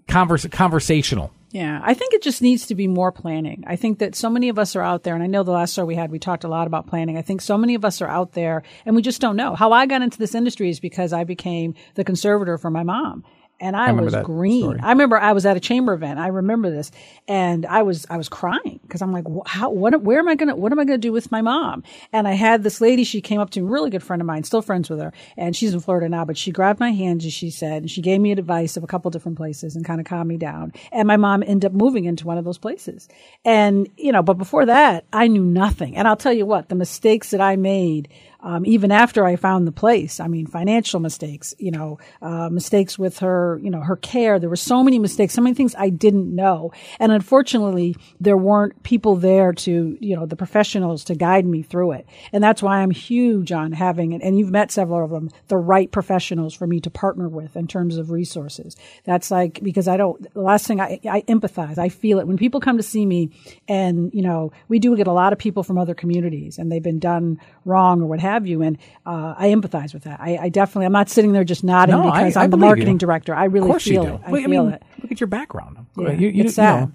converse, 0.08 0.46
conversational? 0.48 1.32
Yeah, 1.52 1.80
I 1.82 1.94
think 1.94 2.14
it 2.14 2.22
just 2.22 2.42
needs 2.42 2.66
to 2.68 2.76
be 2.76 2.88
more 2.88 3.12
planning. 3.12 3.64
I 3.66 3.78
think 3.78 4.00
that 4.00 4.16
so 4.16 4.30
many 4.30 4.50
of 4.50 4.60
us 4.60 4.76
are 4.76 4.82
out 4.82 5.04
there, 5.04 5.16
and 5.16 5.24
I 5.24 5.28
know 5.28 5.44
the 5.44 5.52
last 5.52 5.74
show 5.74 5.86
we 5.86 5.96
had, 5.96 6.12
we 6.12 6.20
talked 6.20 6.44
a 6.44 6.50
lot 6.50 6.68
about 6.68 6.88
planning. 6.88 7.18
I 7.18 7.22
think 7.22 7.42
so 7.42 7.58
many 7.58 7.74
of 7.74 7.86
us 7.86 8.02
are 8.02 8.08
out 8.08 8.34
there, 8.34 8.64
and 8.86 8.96
we 8.96 9.02
just 9.02 9.22
don't 9.22 9.38
know. 9.38 9.56
How 9.56 9.72
I 9.72 9.86
got 9.86 10.02
into 10.02 10.18
this 10.18 10.36
industry 10.36 10.70
is 10.70 10.82
because 10.82 11.14
I 11.14 11.24
became 11.24 11.74
the 11.96 12.04
conservator 12.04 12.58
for 12.58 12.70
my 12.70 12.84
mom 12.84 13.24
and 13.60 13.76
I, 13.76 13.88
I 13.88 13.92
was 13.92 14.16
green. 14.24 14.64
Story. 14.64 14.80
I 14.82 14.90
remember 14.90 15.18
I 15.18 15.34
was 15.34 15.46
at 15.46 15.58
a 15.58 15.60
chamber 15.60 15.94
event. 15.94 16.20
I 16.20 16.28
remember 16.28 16.70
this, 16.70 16.92
and 17.28 17.66
I 17.66 17.84
was 17.84 18.06
I 18.10 18.18
was 18.18 18.30
crying 18.30 18.80
because 18.84 19.02
I'm 19.02 19.12
like, 19.12 19.26
how 19.46 19.70
what 19.70 20.02
where 20.02 20.20
am 20.20 20.28
I 20.28 20.36
gonna 20.36 20.56
what 20.56 20.72
am 20.72 20.80
I 20.80 20.86
gonna 20.86 20.98
do 20.98 21.12
with 21.12 21.32
my 21.32 21.42
mom? 21.42 21.84
And 22.14 22.28
I 22.28 22.34
had 22.34 22.64
this 22.64 22.82
lady. 22.82 23.04
She 23.04 23.22
came 23.22 23.40
up 23.40 23.50
to 23.52 23.62
me, 23.62 23.70
really 23.70 23.90
good 23.90 24.04
friend 24.04 24.22
of 24.22 24.26
mine, 24.26 24.44
still 24.44 24.62
friends 24.62 24.90
with 24.90 25.00
her, 25.00 25.12
and 25.38 25.56
she's 25.56 25.74
in 25.74 25.80
Florida 25.80 26.10
now. 26.10 26.26
But 26.26 26.38
she 26.38 26.52
grabbed 26.52 26.80
my 26.80 26.92
hand 26.92 27.24
and 27.24 27.32
she 27.32 27.50
said, 27.50 27.84
and 27.84 27.92
she 27.92 28.02
gave 28.02 28.22
me 28.22 28.32
advice 28.32 28.78
of 28.78 28.84
a 28.84 28.88
couple 28.88 29.10
different 29.12 29.38
places 29.38 29.76
and 29.76 29.86
kind 29.86 30.00
of 30.00 30.06
calmed 30.06 30.28
me 30.28 30.38
down. 30.38 30.74
And 30.92 31.08
my 31.08 31.18
mom 31.18 31.44
ended 31.44 31.72
up 31.72 31.74
moving 31.74 32.06
into 32.06 32.28
one 32.28 32.38
of 32.38 32.46
those 32.46 32.58
places. 32.58 33.08
And 33.44 33.90
you 33.98 34.12
know, 34.12 34.22
but 34.24 34.38
before 34.38 34.66
that, 34.68 35.06
I 35.12 35.28
knew 35.28 35.44
nothing. 35.44 35.96
And 35.96 36.08
I'll 36.08 36.18
tell 36.18 36.34
you 36.34 36.46
what, 36.46 36.70
the 36.70 36.76
mistakes 36.76 37.32
that 37.32 37.42
I 37.42 37.56
made 37.56 38.10
um, 38.42 38.66
even 38.66 38.92
after 38.92 39.26
I 39.26 39.36
found 39.36 39.68
the 39.68 39.72
place. 39.72 40.20
I 40.20 40.28
mean, 40.28 40.46
financial 40.48 41.00
mistakes, 41.00 41.56
you 41.58 41.72
know, 41.72 42.00
uh, 42.22 42.50
mistakes 42.50 42.98
with 42.98 43.20
her, 43.20 43.60
you 43.64 43.70
know, 43.70 43.82
her 43.82 43.96
care. 43.96 44.40
There 44.40 44.50
were 44.50 44.56
so 44.56 44.84
many 44.84 45.00
mistakes, 45.00 45.34
so 45.34 45.42
many 45.42 45.56
things 45.56 45.76
I 45.78 45.90
didn't 45.90 46.34
know. 46.34 46.72
And 47.00 47.12
unfortunately, 47.12 47.96
there 48.20 48.38
weren't 48.38 48.84
people 48.84 49.16
there 49.16 49.54
to, 49.54 49.98
you 50.00 50.16
know, 50.16 50.26
the 50.26 50.36
professionals 50.36 51.04
to 51.06 51.16
guide 51.16 51.46
me 51.46 51.64
through 51.64 51.94
it. 51.94 52.08
And 52.32 52.44
that's 52.44 52.62
why 52.62 52.82
I'm 52.82 52.92
huge 52.92 53.52
on 53.52 53.72
having, 53.72 54.14
and 54.14 54.38
you've 54.38 54.52
met 54.52 54.72
several 54.72 55.04
of 55.04 55.10
them, 55.10 55.30
the 55.48 55.58
right 55.58 55.92
professionals 55.92 56.54
for 56.54 56.68
me 56.68 56.80
to 56.82 56.90
partner 56.90 57.28
with 57.28 57.56
in 57.56 57.68
terms 57.68 57.98
of 57.98 58.12
resources. 58.12 58.76
That's 59.04 59.32
like, 59.32 59.62
because 59.64 59.88
I 59.88 59.98
don't, 59.98 60.32
the 60.34 60.42
last 60.42 60.68
thing 60.68 60.80
I, 60.80 61.00
I 61.10 61.22
empathize, 61.22 61.78
I 61.78 61.90
feel 61.90 62.20
it. 62.20 62.28
When 62.28 62.38
people 62.38 62.60
come 62.60 62.78
to 62.78 62.84
see 62.84 63.06
me 63.06 63.32
and, 63.68 64.14
you 64.14 64.22
know, 64.22 64.52
we 64.68 64.80
do 64.80 64.96
get 64.96 65.08
a 65.08 65.12
lot 65.12 65.34
of 65.34 65.40
people 65.40 65.64
from 65.64 65.78
other 65.78 65.96
communities 65.96 66.58
and 66.58 66.72
they've 66.72 66.84
been 66.84 67.00
done 67.00 67.40
wrong 67.66 68.02
or 68.02 68.06
what 68.06 68.20
have 68.20 68.27
you. 68.48 68.62
And 68.62 68.78
uh, 69.06 69.36
I 69.38 69.50
empathize 69.50 69.94
with 69.94 70.04
that. 70.04 70.20
I, 70.20 70.38
I, 70.38 70.50
definitely, 70.50 70.86
I'm 70.86 70.92
not 70.92 71.10
sitting 71.10 71.32
there 71.32 71.44
just 71.44 71.64
nodding 71.64 71.96
no, 71.96 72.04
because 72.04 72.36
I, 72.36 72.44
am 72.44 72.50
the 72.50 72.58
marketing 72.58 72.94
you. 72.96 73.00
director. 73.00 73.34
I 73.34 73.46
really 73.46 73.80
feel 73.80 74.06
it. 74.06 74.22
I, 74.26 74.32
feel 74.32 74.48
mean, 74.48 74.74
it. 74.74 74.84
Look 75.02 75.12
at 75.12 75.20
your 75.20 75.28
background. 75.28 75.86
Yeah, 75.98 76.12
you, 76.12 76.30
you, 76.30 76.44
it's 76.44 76.56
sad. 76.56 76.82
Know, 76.82 76.92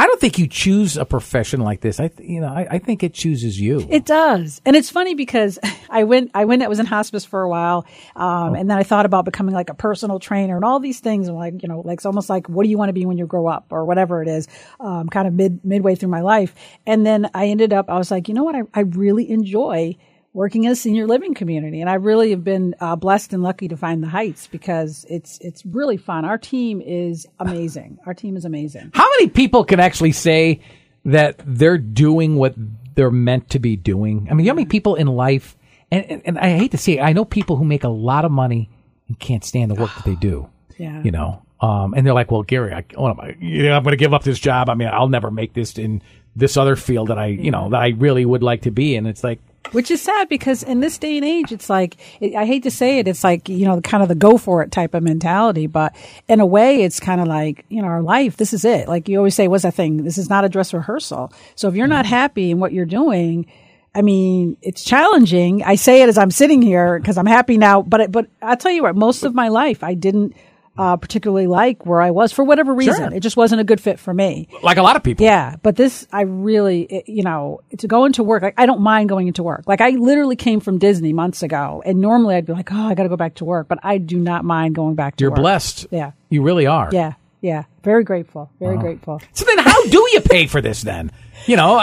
I 0.00 0.06
don't 0.06 0.20
think 0.20 0.38
you 0.38 0.46
choose 0.46 0.96
a 0.96 1.04
profession 1.04 1.60
like 1.60 1.80
this. 1.80 1.98
I, 1.98 2.10
you 2.20 2.40
know, 2.40 2.46
I, 2.46 2.68
I, 2.70 2.78
think 2.78 3.02
it 3.02 3.12
chooses 3.14 3.60
you. 3.60 3.84
It 3.90 4.04
does, 4.04 4.62
and 4.64 4.76
it's 4.76 4.90
funny 4.90 5.16
because 5.16 5.58
I 5.90 6.04
went, 6.04 6.30
I 6.34 6.44
went, 6.44 6.62
I 6.62 6.68
was 6.68 6.78
in 6.78 6.86
hospice 6.86 7.24
for 7.24 7.42
a 7.42 7.48
while, 7.48 7.84
um, 8.14 8.50
oh. 8.50 8.54
and 8.54 8.70
then 8.70 8.78
I 8.78 8.84
thought 8.84 9.06
about 9.06 9.24
becoming 9.24 9.56
like 9.56 9.70
a 9.70 9.74
personal 9.74 10.20
trainer 10.20 10.54
and 10.54 10.64
all 10.64 10.78
these 10.78 11.00
things. 11.00 11.26
And 11.26 11.36
like, 11.36 11.64
you 11.64 11.68
know, 11.68 11.80
like 11.80 11.96
it's 11.98 12.06
almost 12.06 12.30
like, 12.30 12.48
what 12.48 12.62
do 12.62 12.70
you 12.70 12.78
want 12.78 12.90
to 12.90 12.92
be 12.92 13.06
when 13.06 13.18
you 13.18 13.26
grow 13.26 13.48
up, 13.48 13.66
or 13.70 13.84
whatever 13.84 14.22
it 14.22 14.28
is, 14.28 14.46
um, 14.78 15.08
kind 15.08 15.26
of 15.26 15.34
mid 15.34 15.64
midway 15.64 15.96
through 15.96 16.10
my 16.10 16.20
life. 16.20 16.54
And 16.86 17.04
then 17.04 17.28
I 17.34 17.48
ended 17.48 17.72
up, 17.72 17.90
I 17.90 17.98
was 17.98 18.12
like, 18.12 18.28
you 18.28 18.34
know 18.34 18.44
what, 18.44 18.54
I, 18.54 18.62
I 18.72 18.80
really 18.80 19.28
enjoy 19.28 19.96
working 20.38 20.62
in 20.62 20.70
a 20.70 20.76
senior 20.76 21.04
living 21.04 21.34
community. 21.34 21.80
And 21.80 21.90
I 21.90 21.94
really 21.94 22.30
have 22.30 22.44
been 22.44 22.76
uh, 22.78 22.94
blessed 22.94 23.32
and 23.32 23.42
lucky 23.42 23.66
to 23.68 23.76
find 23.76 24.00
the 24.00 24.06
Heights 24.06 24.46
because 24.46 25.04
it's 25.10 25.36
it's 25.40 25.66
really 25.66 25.96
fun. 25.96 26.24
Our 26.24 26.38
team 26.38 26.80
is 26.80 27.26
amazing. 27.40 27.98
Our 28.06 28.14
team 28.14 28.36
is 28.36 28.44
amazing. 28.44 28.92
How 28.94 29.10
many 29.18 29.30
people 29.30 29.64
can 29.64 29.80
actually 29.80 30.12
say 30.12 30.60
that 31.04 31.40
they're 31.44 31.76
doing 31.76 32.36
what 32.36 32.54
they're 32.94 33.10
meant 33.10 33.50
to 33.50 33.58
be 33.58 33.74
doing? 33.74 34.28
I 34.30 34.34
mean, 34.34 34.46
how 34.46 34.54
many 34.54 34.66
people 34.66 34.94
in 34.94 35.08
life? 35.08 35.56
And, 35.90 36.04
and, 36.04 36.22
and 36.24 36.38
I 36.38 36.56
hate 36.56 36.70
to 36.70 36.78
say, 36.78 36.98
it, 36.98 37.00
I 37.00 37.12
know 37.14 37.24
people 37.24 37.56
who 37.56 37.64
make 37.64 37.82
a 37.82 37.88
lot 37.88 38.24
of 38.24 38.30
money 38.30 38.70
and 39.08 39.18
can't 39.18 39.42
stand 39.42 39.72
the 39.72 39.74
work 39.74 39.90
that 39.96 40.04
they 40.04 40.14
do. 40.14 40.48
Yeah. 40.76 41.02
You 41.02 41.10
know, 41.10 41.42
um, 41.60 41.94
and 41.94 42.06
they're 42.06 42.14
like, 42.14 42.30
well, 42.30 42.44
Gary, 42.44 42.72
I, 42.72 42.84
what 42.94 43.10
am 43.10 43.18
I, 43.18 43.34
you 43.40 43.64
know, 43.64 43.76
I'm 43.76 43.82
going 43.82 43.92
to 43.92 43.96
give 43.96 44.14
up 44.14 44.22
this 44.22 44.38
job. 44.38 44.68
I 44.68 44.74
mean, 44.74 44.86
I'll 44.86 45.08
never 45.08 45.32
make 45.32 45.54
this 45.54 45.78
in 45.78 46.00
this 46.36 46.56
other 46.56 46.76
field 46.76 47.08
that 47.08 47.18
I, 47.18 47.26
you 47.26 47.50
know, 47.50 47.70
that 47.70 47.80
I 47.80 47.88
really 47.88 48.24
would 48.24 48.44
like 48.44 48.62
to 48.62 48.70
be. 48.70 48.94
And 48.94 49.08
it's 49.08 49.24
like, 49.24 49.40
which 49.72 49.90
is 49.90 50.00
sad 50.00 50.28
because 50.28 50.62
in 50.62 50.80
this 50.80 50.98
day 50.98 51.16
and 51.16 51.26
age, 51.26 51.52
it's 51.52 51.68
like, 51.68 51.96
it, 52.20 52.34
I 52.34 52.46
hate 52.46 52.62
to 52.62 52.70
say 52.70 52.98
it, 52.98 53.08
it's 53.08 53.24
like, 53.24 53.48
you 53.48 53.66
know, 53.66 53.80
kind 53.80 54.02
of 54.02 54.08
the 54.08 54.14
go 54.14 54.38
for 54.38 54.62
it 54.62 54.72
type 54.72 54.94
of 54.94 55.02
mentality. 55.02 55.66
But 55.66 55.94
in 56.28 56.40
a 56.40 56.46
way, 56.46 56.82
it's 56.82 57.00
kind 57.00 57.20
of 57.20 57.26
like, 57.26 57.64
you 57.68 57.82
know, 57.82 57.88
our 57.88 58.02
life, 58.02 58.36
this 58.36 58.52
is 58.52 58.64
it. 58.64 58.88
Like 58.88 59.08
you 59.08 59.18
always 59.18 59.34
say, 59.34 59.48
what's 59.48 59.64
that 59.64 59.74
thing? 59.74 60.04
This 60.04 60.18
is 60.18 60.30
not 60.30 60.44
a 60.44 60.48
dress 60.48 60.72
rehearsal. 60.72 61.32
So 61.54 61.68
if 61.68 61.74
you're 61.74 61.86
not 61.86 62.04
mm-hmm. 62.04 62.14
happy 62.14 62.50
in 62.50 62.60
what 62.60 62.72
you're 62.72 62.86
doing, 62.86 63.46
I 63.94 64.02
mean, 64.02 64.56
it's 64.62 64.84
challenging. 64.84 65.62
I 65.64 65.74
say 65.74 66.02
it 66.02 66.08
as 66.08 66.18
I'm 66.18 66.30
sitting 66.30 66.62
here 66.62 66.98
because 66.98 67.18
I'm 67.18 67.26
happy 67.26 67.58
now, 67.58 67.82
but, 67.82 68.12
but 68.12 68.28
I'll 68.40 68.56
tell 68.56 68.72
you 68.72 68.82
what, 68.82 68.96
most 68.96 69.24
of 69.24 69.34
my 69.34 69.48
life, 69.48 69.82
I 69.82 69.94
didn't, 69.94 70.34
uh, 70.78 70.96
particularly 70.96 71.46
like 71.46 71.84
where 71.84 72.00
I 72.00 72.12
was 72.12 72.32
for 72.32 72.44
whatever 72.44 72.72
reason. 72.72 73.08
Sure. 73.08 73.14
It 73.14 73.20
just 73.20 73.36
wasn't 73.36 73.60
a 73.60 73.64
good 73.64 73.80
fit 73.80 73.98
for 73.98 74.14
me. 74.14 74.48
Like 74.62 74.78
a 74.78 74.82
lot 74.82 74.96
of 74.96 75.02
people. 75.02 75.24
Yeah. 75.24 75.56
But 75.62 75.76
this, 75.76 76.06
I 76.12 76.22
really, 76.22 76.82
it, 76.82 77.08
you 77.08 77.24
know, 77.24 77.60
to 77.78 77.88
go 77.88 78.04
into 78.04 78.22
work, 78.22 78.42
like, 78.42 78.54
I 78.56 78.66
don't 78.66 78.80
mind 78.80 79.08
going 79.08 79.26
into 79.26 79.42
work. 79.42 79.64
Like 79.66 79.80
I 79.80 79.90
literally 79.90 80.36
came 80.36 80.60
from 80.60 80.78
Disney 80.78 81.12
months 81.12 81.42
ago 81.42 81.82
and 81.84 82.00
normally 82.00 82.36
I'd 82.36 82.46
be 82.46 82.52
like, 82.52 82.72
oh, 82.72 82.86
I 82.86 82.94
got 82.94 83.02
to 83.02 83.08
go 83.08 83.16
back 83.16 83.34
to 83.36 83.44
work, 83.44 83.68
but 83.68 83.78
I 83.82 83.98
do 83.98 84.18
not 84.18 84.44
mind 84.44 84.76
going 84.76 84.94
back 84.94 85.16
to 85.16 85.24
work. 85.24 85.28
You're 85.28 85.30
work. 85.32 85.40
blessed. 85.42 85.88
Yeah. 85.90 86.12
You 86.30 86.42
really 86.42 86.66
are. 86.66 86.88
Yeah. 86.92 87.14
Yeah. 87.40 87.64
Very 87.82 88.04
grateful. 88.04 88.50
Very 88.60 88.74
uh-huh. 88.74 88.82
grateful. 88.82 89.20
So 89.32 89.44
then 89.44 89.58
how 89.58 89.84
do 89.86 90.08
you 90.12 90.20
pay 90.20 90.46
for 90.46 90.60
this 90.60 90.82
then? 90.82 91.10
You 91.46 91.56
know, 91.56 91.78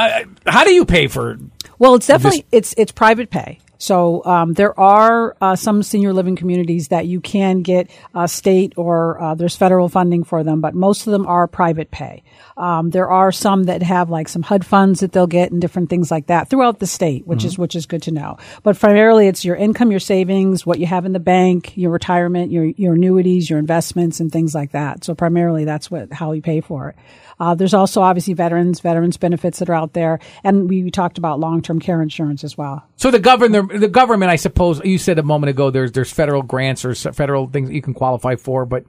how 0.46 0.64
do 0.64 0.74
you 0.74 0.86
pay 0.86 1.08
for 1.08 1.38
well, 1.80 1.96
it's 1.96 2.08
definitely 2.08 2.46
this? 2.52 2.72
it's 2.72 2.76
it's 2.78 2.92
private 2.92 3.30
pay. 3.30 3.60
So 3.86 4.26
um, 4.26 4.54
there 4.54 4.78
are 4.80 5.38
uh, 5.40 5.56
some 5.56 5.84
senior 5.84 6.12
living 6.12 6.36
communities 6.36 6.88
that 6.88 7.06
you 7.06 7.22
can 7.22 7.62
get 7.62 7.92
uh, 8.16 8.26
state 8.26 8.74
or 8.78 9.22
uh, 9.22 9.36
there's 9.36 9.56
federal 9.56 9.90
funding 9.90 10.24
for 10.24 10.44
them, 10.44 10.60
but 10.60 10.74
most 10.74 11.06
of 11.06 11.12
them 11.12 11.28
are 11.28 11.46
private 11.46 11.92
pay. 11.92 12.24
Um, 12.58 12.90
there 12.90 13.12
are 13.12 13.32
some 13.32 13.66
that 13.66 13.84
have 13.84 14.10
like 14.10 14.28
some 14.28 14.42
HUD 14.42 14.66
funds 14.66 15.02
that 15.02 15.12
they'll 15.12 15.28
get 15.28 15.52
and 15.52 15.62
different 15.62 15.92
things 15.92 16.10
like 16.10 16.28
that 16.28 16.50
throughout 16.50 16.80
the 16.80 16.88
state, 16.88 17.28
which 17.28 17.40
mm-hmm. 17.40 17.48
is 17.48 17.58
which 17.60 17.76
is 17.76 17.86
good 17.86 18.02
to 18.04 18.12
know. 18.12 18.38
But 18.64 18.80
primarily, 18.80 19.28
it's 19.28 19.46
your 19.46 19.56
income, 19.56 19.92
your 19.92 20.00
savings, 20.00 20.66
what 20.66 20.80
you 20.80 20.88
have 20.88 21.06
in 21.06 21.14
the 21.14 21.20
bank, 21.20 21.78
your 21.78 21.92
retirement, 21.92 22.52
your 22.52 22.66
your 22.66 22.96
annuities, 22.96 23.52
your 23.52 23.60
investments, 23.60 24.20
and 24.20 24.32
things 24.32 24.56
like 24.56 24.72
that. 24.72 25.04
So 25.04 25.14
primarily, 25.14 25.64
that's 25.64 25.92
what 25.92 26.12
how 26.12 26.32
you 26.32 26.42
pay 26.42 26.62
for 26.62 26.90
it. 26.90 26.96
Uh, 27.40 27.56
there's 27.56 27.74
also 27.74 28.02
obviously 28.02 28.34
veterans, 28.34 28.80
veterans 28.80 29.18
benefits 29.18 29.60
that 29.60 29.70
are 29.70 29.76
out 29.76 29.94
there, 29.94 30.20
and 30.44 30.70
we, 30.70 30.84
we 30.84 30.92
talked 30.92 31.18
about 31.18 31.40
long-term 31.40 31.80
care 31.80 32.02
insurance 32.02 32.44
as 32.44 32.58
well. 32.58 32.86
So 32.96 33.12
the 33.12 33.20
government, 33.20 33.80
the 33.80 33.88
government, 33.88 34.32
I 34.32 34.36
suppose 34.36 34.84
you 34.84 34.98
said 34.98 35.20
a 35.20 35.24
moment 35.24 35.50
ago, 35.50 35.70
there's 35.70 35.92
there's 35.92 36.12
federal 36.12 36.42
grants 36.42 36.86
or 36.86 36.96
federal 36.96 37.48
things 37.48 37.70
that 37.70 37.76
you 37.76 37.82
can 37.82 37.94
qualify 37.94 38.36
for, 38.36 38.66
but 38.66 38.86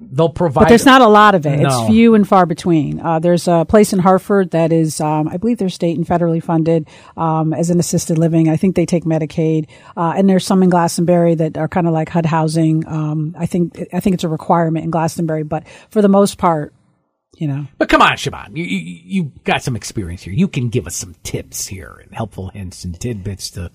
they'll 0.00 0.28
provide. 0.28 0.62
But 0.62 0.68
there's 0.68 0.86
not 0.86 1.02
a 1.02 1.08
lot 1.08 1.34
of 1.34 1.46
it. 1.46 1.60
No. 1.60 1.68
It's 1.68 1.90
few 1.90 2.14
and 2.14 2.26
far 2.26 2.46
between. 2.46 3.00
Uh, 3.00 3.18
there's 3.18 3.46
a 3.48 3.64
place 3.68 3.92
in 3.92 3.98
Hartford 3.98 4.50
that 4.52 4.72
is, 4.72 5.00
um, 5.00 5.28
I 5.28 5.36
believe 5.36 5.58
they're 5.58 5.68
state 5.68 5.96
and 5.96 6.06
federally 6.06 6.42
funded 6.42 6.88
um, 7.16 7.52
as 7.52 7.70
an 7.70 7.78
assisted 7.78 8.18
living. 8.18 8.48
I 8.48 8.56
think 8.56 8.76
they 8.76 8.86
take 8.86 9.04
Medicaid, 9.04 9.68
uh, 9.96 10.14
and 10.16 10.28
there's 10.28 10.46
some 10.46 10.62
in 10.62 10.70
Glastonbury 10.70 11.34
that 11.36 11.56
are 11.56 11.68
kind 11.68 11.86
of 11.86 11.92
like 11.92 12.08
HUD 12.08 12.26
housing. 12.26 12.86
Um, 12.86 13.34
I 13.38 13.46
think 13.46 13.78
I 13.92 14.00
think 14.00 14.14
it's 14.14 14.24
a 14.24 14.28
requirement 14.28 14.84
in 14.84 14.90
Glastonbury, 14.90 15.42
but 15.42 15.66
for 15.90 16.02
the 16.02 16.08
most 16.08 16.38
part, 16.38 16.72
you 17.36 17.48
know. 17.48 17.66
But 17.78 17.88
come 17.88 18.02
on, 18.02 18.12
Siobhan, 18.12 18.56
you, 18.56 18.64
you 18.64 19.00
you 19.04 19.32
got 19.44 19.62
some 19.62 19.76
experience 19.76 20.22
here. 20.22 20.32
You 20.32 20.48
can 20.48 20.68
give 20.68 20.86
us 20.86 20.96
some 20.96 21.14
tips 21.22 21.66
here 21.66 22.00
and 22.02 22.14
helpful 22.14 22.48
hints 22.48 22.84
and 22.84 22.98
tidbits 22.98 23.50
to 23.52 23.70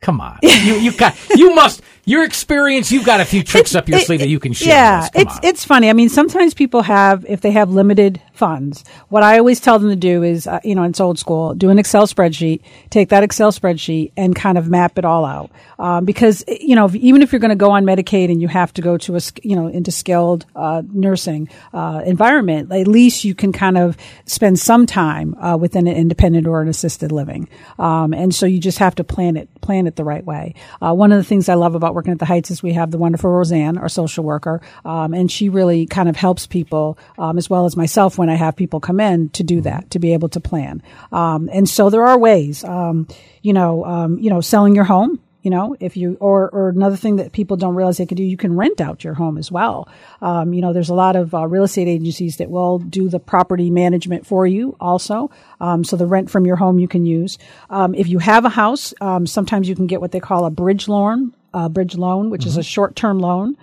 Come 0.00 0.18
on, 0.22 0.38
you 0.42 0.76
you 0.76 0.92
got 0.92 1.14
you 1.36 1.54
must 1.54 1.82
your 2.06 2.24
experience. 2.24 2.90
You've 2.90 3.04
got 3.04 3.20
a 3.20 3.24
few 3.26 3.42
tricks 3.42 3.74
up 3.74 3.86
your 3.86 3.98
it, 3.98 4.06
sleeve 4.06 4.20
that 4.20 4.28
you 4.28 4.40
can 4.40 4.54
share. 4.54 4.68
Yeah, 4.68 5.08
it's 5.14 5.34
on. 5.34 5.40
it's 5.42 5.64
funny. 5.64 5.90
I 5.90 5.92
mean, 5.92 6.08
sometimes 6.08 6.54
people 6.54 6.80
have 6.82 7.26
if 7.28 7.42
they 7.42 7.50
have 7.50 7.70
limited 7.70 8.20
funds. 8.40 8.84
What 9.10 9.22
I 9.22 9.38
always 9.38 9.60
tell 9.60 9.78
them 9.78 9.90
to 9.90 9.96
do 9.96 10.22
is, 10.22 10.46
uh, 10.46 10.60
you 10.64 10.74
know, 10.74 10.82
it's 10.84 10.98
old 10.98 11.18
school. 11.18 11.54
Do 11.54 11.68
an 11.68 11.78
Excel 11.78 12.06
spreadsheet. 12.06 12.62
Take 12.88 13.10
that 13.10 13.22
Excel 13.22 13.52
spreadsheet 13.52 14.12
and 14.16 14.34
kind 14.34 14.56
of 14.56 14.66
map 14.66 14.98
it 14.98 15.04
all 15.04 15.26
out. 15.26 15.50
Um, 15.78 16.06
because 16.06 16.42
you 16.48 16.74
know, 16.74 16.90
even 16.94 17.20
if 17.20 17.32
you're 17.32 17.38
going 17.40 17.50
to 17.50 17.54
go 17.56 17.70
on 17.70 17.84
Medicaid 17.84 18.32
and 18.32 18.40
you 18.40 18.48
have 18.48 18.72
to 18.74 18.82
go 18.82 18.96
to 18.96 19.16
a 19.16 19.20
you 19.42 19.56
know 19.56 19.66
into 19.66 19.92
skilled 19.92 20.46
uh, 20.56 20.82
nursing 20.90 21.50
uh, 21.74 22.02
environment, 22.06 22.72
at 22.72 22.88
least 22.88 23.24
you 23.24 23.34
can 23.34 23.52
kind 23.52 23.76
of 23.76 23.96
spend 24.24 24.58
some 24.58 24.86
time 24.86 25.34
uh, 25.34 25.56
within 25.58 25.86
an 25.86 25.94
independent 25.94 26.46
or 26.46 26.62
an 26.62 26.68
assisted 26.68 27.12
living. 27.12 27.46
Um, 27.78 28.14
and 28.14 28.34
so 28.34 28.46
you 28.46 28.58
just 28.58 28.78
have 28.78 28.94
to 28.94 29.04
plan 29.04 29.36
it 29.36 29.48
plan 29.60 29.86
it 29.86 29.96
the 29.96 30.04
right 30.04 30.24
way. 30.24 30.54
Uh, 30.80 30.94
one 30.94 31.12
of 31.12 31.18
the 31.18 31.24
things 31.24 31.50
I 31.50 31.54
love 31.54 31.74
about 31.74 31.94
working 31.94 32.12
at 32.12 32.18
the 32.18 32.24
Heights 32.24 32.50
is 32.50 32.62
we 32.62 32.72
have 32.72 32.90
the 32.90 32.98
wonderful 32.98 33.30
Roseanne, 33.30 33.76
our 33.76 33.90
social 33.90 34.24
worker, 34.24 34.62
um, 34.86 35.12
and 35.12 35.30
she 35.30 35.50
really 35.50 35.84
kind 35.84 36.08
of 36.08 36.16
helps 36.16 36.46
people 36.46 36.96
um, 37.18 37.36
as 37.36 37.50
well 37.50 37.66
as 37.66 37.76
myself 37.76 38.16
when 38.16 38.29
I 38.30 38.34
have 38.34 38.56
people 38.56 38.80
come 38.80 39.00
in 39.00 39.28
to 39.30 39.42
do 39.42 39.60
that, 39.62 39.90
to 39.90 39.98
be 39.98 40.12
able 40.12 40.28
to 40.30 40.40
plan. 40.40 40.82
Um, 41.12 41.48
and 41.52 41.68
so 41.68 41.90
there 41.90 42.06
are 42.06 42.18
ways, 42.18 42.64
um, 42.64 43.06
you 43.42 43.52
know, 43.52 43.84
um, 43.84 44.18
you 44.18 44.30
know, 44.30 44.40
selling 44.40 44.74
your 44.74 44.84
home 44.84 45.20
you 45.42 45.50
know, 45.50 45.74
if 45.80 45.96
you, 45.96 46.16
or, 46.20 46.50
or 46.50 46.68
another 46.68 46.96
thing 46.96 47.16
that 47.16 47.32
people 47.32 47.56
don't 47.56 47.74
realize 47.74 47.96
they 47.96 48.06
can 48.06 48.16
do, 48.16 48.22
you 48.22 48.36
can 48.36 48.56
rent 48.56 48.80
out 48.80 49.04
your 49.04 49.14
home 49.14 49.38
as 49.38 49.50
well. 49.50 49.88
Um, 50.20 50.52
you 50.52 50.60
know, 50.60 50.72
there's 50.72 50.90
a 50.90 50.94
lot 50.94 51.16
of 51.16 51.34
uh, 51.34 51.46
real 51.46 51.64
estate 51.64 51.88
agencies 51.88 52.36
that 52.36 52.50
will 52.50 52.78
do 52.78 53.08
the 53.08 53.18
property 53.18 53.70
management 53.70 54.26
for 54.26 54.46
you 54.46 54.76
also. 54.80 55.30
Um, 55.60 55.82
so 55.82 55.96
the 55.96 56.06
rent 56.06 56.30
from 56.30 56.44
your 56.44 56.56
home 56.56 56.78
you 56.78 56.88
can 56.88 57.06
use. 57.06 57.38
Um, 57.70 57.94
if 57.94 58.06
you 58.08 58.18
have 58.18 58.44
a 58.44 58.50
house, 58.50 58.92
um, 59.00 59.26
sometimes 59.26 59.68
you 59.68 59.74
can 59.74 59.86
get 59.86 60.00
what 60.00 60.12
they 60.12 60.20
call 60.20 60.44
a 60.44 60.50
bridge 60.50 60.88
loan, 60.88 61.34
uh, 61.52 61.68
bridge 61.68 61.96
loan, 61.96 62.30
which 62.30 62.42
mm-hmm. 62.42 62.48
is 62.48 62.56
a 62.56 62.62
short-term 62.62 63.18
loan. 63.18 63.56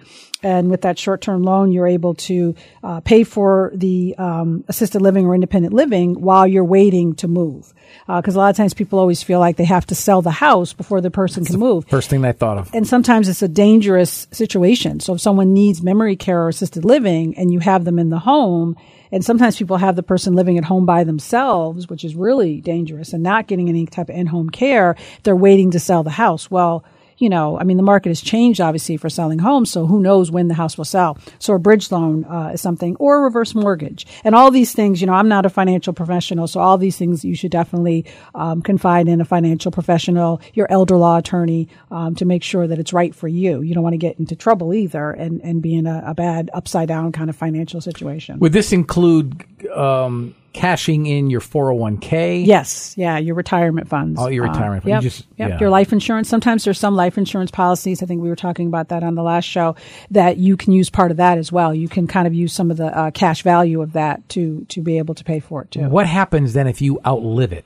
And 0.44 0.70
with 0.70 0.82
that 0.82 1.00
short-term 1.00 1.44
loan, 1.44 1.72
you're 1.72 1.88
able 1.88 2.14
to 2.14 2.54
uh, 2.84 3.00
pay 3.00 3.24
for 3.24 3.72
the 3.74 4.16
um, 4.20 4.64
assisted 4.68 5.02
living 5.02 5.26
or 5.26 5.34
independent 5.34 5.74
living 5.74 6.22
while 6.22 6.46
you're 6.46 6.64
waiting 6.64 7.16
to 7.16 7.28
move. 7.28 7.74
Because 8.06 8.36
uh, 8.36 8.40
a 8.40 8.42
lot 8.42 8.50
of 8.52 8.56
times 8.56 8.76
people 8.76 9.00
always 9.00 9.24
feel 9.24 9.40
like 9.40 9.58
they 9.58 9.66
have 9.66 9.88
to 9.88 9.96
sell 9.96 10.22
the 10.22 10.30
house 10.30 10.74
before 10.74 11.02
the 11.02 11.10
person 11.10 11.42
That's 11.42 11.54
can 11.54 11.60
the 11.60 11.66
move. 11.66 11.88
First 11.88 12.10
thing 12.10 12.22
they 12.22 12.34
thought 12.34 12.60
of. 12.60 12.70
And 12.74 12.88
sometimes 12.88 13.30
it's 13.30 13.42
a 13.42 13.48
dangerous 13.48 14.28
situation. 14.32 15.00
So 15.00 15.16
if 15.16 15.22
someone 15.22 15.54
needs 15.54 15.82
memory 15.82 16.16
care 16.16 16.44
or 16.44 16.50
assisted 16.50 16.86
living, 16.86 17.36
and 17.36 17.52
you 17.52 17.60
have 17.60 17.84
them 17.84 17.98
in 17.98 18.10
the 18.10 18.20
home, 18.20 18.76
and 19.12 19.26
sometimes 19.26 19.58
people 19.58 19.78
have 19.78 19.96
the 19.96 20.04
person 20.04 20.36
living 20.36 20.60
at 20.60 20.66
home 20.66 20.86
by 20.86 21.04
themselves, 21.04 21.88
which 21.88 22.04
is 22.04 22.16
really 22.16 22.62
dangerous, 22.62 23.12
and 23.12 23.24
not 23.24 23.48
getting 23.48 23.70
any 23.70 23.88
type 23.88 24.10
of 24.10 24.16
in-home 24.16 24.52
care. 24.52 24.96
They're 25.24 25.36
waiting 25.36 25.72
to 25.72 25.80
sell 25.80 26.04
the 26.04 26.12
house. 26.12 26.52
Well 26.52 26.86
you 27.18 27.30
know, 27.30 27.60
I 27.60 27.64
mean, 27.64 27.78
the 27.78 27.84
market 27.84 28.10
has 28.10 28.22
changed 28.22 28.62
obviously 28.62 28.98
for 28.98 29.10
selling 29.10 29.40
homes, 29.40 29.72
so 29.72 29.86
who 29.86 30.00
knows 30.00 30.32
when 30.32 30.48
the 30.48 30.54
house 30.54 30.78
will 30.78 30.86
sell. 30.86 31.18
So 31.40 31.54
a 31.54 31.60
bridge 31.60 31.92
loan 31.92 32.26
uh, 32.26 32.52
is 32.54 32.62
something, 32.62 32.96
or 32.98 33.18
a 33.18 33.22
reverse 33.22 33.56
mortgage, 33.56 34.06
and 34.24 34.36
all 34.36 34.52
these 34.52 34.74
things. 34.74 35.02
You 35.02 35.08
know, 35.08 35.14
I'm 35.14 35.28
not 35.28 35.46
a 35.46 35.50
financial 35.50 35.94
professional, 35.94 36.48
so 36.48 36.60
all 36.60 36.78
these 36.78 36.98
things 36.98 37.26
you 37.26 37.36
should 37.36 37.52
definitely 37.52 38.06
um, 38.36 38.62
confide 38.62 39.08
in 39.08 39.22
a 39.22 39.26
financial 39.26 39.72
professional, 39.72 40.42
your 40.54 40.68
elder 40.72 40.98
law 40.98 41.18
attorney, 41.18 41.70
um, 41.92 42.16
to 42.16 42.26
make 42.26 42.44
sure 42.44 42.68
that 42.68 42.80
it's 42.80 42.94
right 42.94 43.14
for 43.14 43.28
you. 43.28 43.62
You 43.62 43.74
don't 43.74 43.84
want 43.84 43.94
to 43.94 43.98
get 43.98 44.20
into 44.20 44.36
trouble 44.36 44.74
either, 44.74 45.12
and 45.12 45.42
and 45.42 45.62
be 45.62 45.76
in 45.76 45.88
a, 45.88 46.04
a 46.08 46.14
bad 46.14 46.50
upside 46.54 46.88
down 46.88 47.12
kind 47.12 47.30
of 47.30 47.36
financial 47.36 47.82
situation. 47.82 48.40
Would 48.40 48.54
this 48.54 48.72
include? 48.72 49.44
Um 49.74 50.36
cashing 50.58 51.06
in 51.06 51.30
your 51.30 51.40
401k. 51.40 52.46
Yes, 52.46 52.96
yeah, 52.98 53.18
your 53.18 53.36
retirement 53.36 53.88
funds. 53.88 54.20
All 54.20 54.30
your 54.30 54.48
uh, 54.48 54.52
retirement 54.52 54.84
uh, 54.84 54.90
funds. 54.90 54.90
Yep, 54.90 55.04
you 55.04 55.10
just, 55.10 55.26
yep. 55.38 55.50
Yeah. 55.50 55.60
Your 55.60 55.70
life 55.70 55.94
insurance. 55.94 56.28
Sometimes 56.28 56.64
there's 56.64 56.80
some 56.80 56.96
life 56.96 57.18
insurance 57.18 57.52
policies. 57.52 58.02
I 58.02 58.06
think 58.06 58.22
we 58.22 58.30
were 58.30 58.36
talking 58.36 58.68
about 58.68 58.90
that 58.90 59.04
on 59.04 59.16
the 59.16 59.24
last 59.24 59.46
show 59.46 59.76
that 60.12 60.38
you 60.38 60.58
can 60.58 60.74
use 60.74 60.90
part 60.90 61.12
of 61.12 61.18
that 61.18 61.38
as 61.38 61.52
well. 61.52 61.74
You 61.74 61.88
can 61.88 62.08
kind 62.08 62.28
of 62.28 62.34
use 62.34 62.54
some 62.54 62.72
of 62.72 62.78
the 62.78 62.88
uh, 62.88 63.12
cash 63.12 63.44
value 63.44 63.82
of 63.82 63.94
that 63.94 64.28
to 64.30 64.66
to 64.70 64.82
be 64.82 64.98
able 64.98 65.16
to 65.16 65.24
pay 65.24 65.40
for 65.40 65.62
it 65.62 65.72
too. 65.72 65.88
What 65.88 66.08
happens 66.08 66.54
then 66.54 66.68
if 66.68 66.82
you 66.82 67.00
outlive 67.06 67.54
it? 67.54 67.66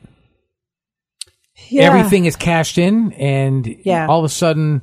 Yeah. 1.69 1.83
Everything 1.83 2.25
is 2.25 2.35
cashed 2.35 2.77
in, 2.77 3.13
and 3.13 3.67
yeah. 3.83 4.07
all 4.07 4.19
of 4.19 4.25
a 4.25 4.29
sudden 4.29 4.81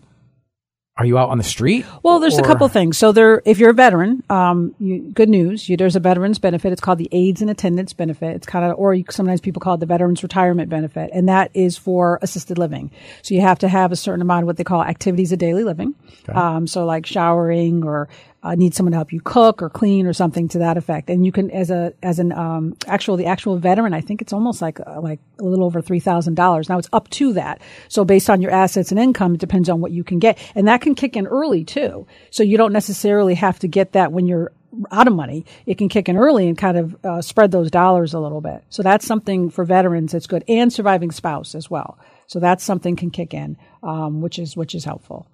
are 0.98 1.06
you 1.06 1.16
out 1.16 1.30
on 1.30 1.38
the 1.38 1.44
street? 1.44 1.86
Well, 2.02 2.18
there's 2.18 2.38
or? 2.38 2.40
a 2.40 2.44
couple 2.44 2.66
things. 2.68 2.98
So 2.98 3.12
there, 3.12 3.40
if 3.44 3.60
you're 3.60 3.70
a 3.70 3.74
veteran, 3.74 4.24
um, 4.28 4.74
you, 4.80 4.98
good 4.98 5.28
news. 5.28 5.68
You, 5.68 5.76
there's 5.76 5.94
a 5.94 6.00
veterans 6.00 6.40
benefit. 6.40 6.72
It's 6.72 6.80
called 6.80 6.98
the 6.98 7.08
aids 7.12 7.40
and 7.40 7.48
attendance 7.48 7.92
benefit. 7.92 8.34
It's 8.34 8.46
kind 8.48 8.64
of, 8.64 8.76
or 8.76 8.94
you, 8.94 9.04
sometimes 9.08 9.40
people 9.40 9.60
call 9.60 9.74
it 9.74 9.80
the 9.80 9.86
veterans 9.86 10.24
retirement 10.24 10.68
benefit, 10.68 11.10
and 11.14 11.28
that 11.28 11.52
is 11.54 11.78
for 11.78 12.18
assisted 12.20 12.58
living. 12.58 12.90
So 13.22 13.34
you 13.34 13.42
have 13.42 13.60
to 13.60 13.68
have 13.68 13.92
a 13.92 13.96
certain 13.96 14.22
amount 14.22 14.42
of 14.42 14.46
what 14.48 14.56
they 14.56 14.64
call 14.64 14.82
activities 14.82 15.30
of 15.30 15.38
daily 15.38 15.62
living. 15.62 15.94
Okay. 16.28 16.36
Um, 16.36 16.66
so 16.66 16.84
like 16.84 17.06
showering 17.06 17.84
or 17.84 18.08
uh, 18.48 18.54
need 18.54 18.74
someone 18.74 18.92
to 18.92 18.96
help 18.96 19.12
you 19.12 19.20
cook 19.20 19.60
or 19.60 19.68
clean 19.68 20.06
or 20.06 20.14
something 20.14 20.48
to 20.48 20.58
that 20.58 20.78
effect. 20.78 21.10
And 21.10 21.26
you 21.26 21.32
can, 21.32 21.50
as 21.50 21.70
a, 21.70 21.92
as 22.02 22.18
an, 22.18 22.32
um, 22.32 22.76
actual, 22.86 23.16
the 23.16 23.26
actual 23.26 23.58
veteran, 23.58 23.92
I 23.92 24.00
think 24.00 24.22
it's 24.22 24.32
almost 24.32 24.62
like, 24.62 24.80
uh, 24.80 25.00
like 25.00 25.20
a 25.38 25.44
little 25.44 25.66
over 25.66 25.82
$3,000. 25.82 26.68
Now 26.68 26.78
it's 26.78 26.88
up 26.92 27.10
to 27.10 27.34
that. 27.34 27.60
So 27.88 28.04
based 28.06 28.30
on 28.30 28.40
your 28.40 28.50
assets 28.50 28.90
and 28.90 28.98
income, 28.98 29.34
it 29.34 29.40
depends 29.40 29.68
on 29.68 29.80
what 29.80 29.92
you 29.92 30.02
can 30.02 30.18
get. 30.18 30.38
And 30.54 30.66
that 30.66 30.80
can 30.80 30.94
kick 30.94 31.14
in 31.14 31.26
early 31.26 31.62
too. 31.62 32.06
So 32.30 32.42
you 32.42 32.56
don't 32.56 32.72
necessarily 32.72 33.34
have 33.34 33.58
to 33.58 33.68
get 33.68 33.92
that 33.92 34.12
when 34.12 34.26
you're 34.26 34.52
out 34.90 35.06
of 35.06 35.14
money, 35.14 35.44
it 35.66 35.76
can 35.76 35.88
kick 35.88 36.08
in 36.08 36.16
early 36.16 36.48
and 36.48 36.56
kind 36.56 36.78
of 36.78 37.04
uh, 37.04 37.22
spread 37.22 37.50
those 37.50 37.70
dollars 37.70 38.14
a 38.14 38.20
little 38.20 38.40
bit. 38.40 38.64
So 38.70 38.82
that's 38.82 39.06
something 39.06 39.50
for 39.50 39.64
veterans 39.64 40.12
that's 40.12 40.26
good, 40.26 40.44
and 40.46 40.72
surviving 40.72 41.10
spouse 41.10 41.54
as 41.54 41.70
well. 41.70 41.98
So 42.26 42.38
that's 42.38 42.64
something 42.64 42.94
can 42.94 43.10
kick 43.10 43.32
in, 43.32 43.56
um, 43.82 44.20
which 44.20 44.38
is 44.38 44.56
which 44.56 44.74
is 44.74 44.84
helpful. 44.84 45.26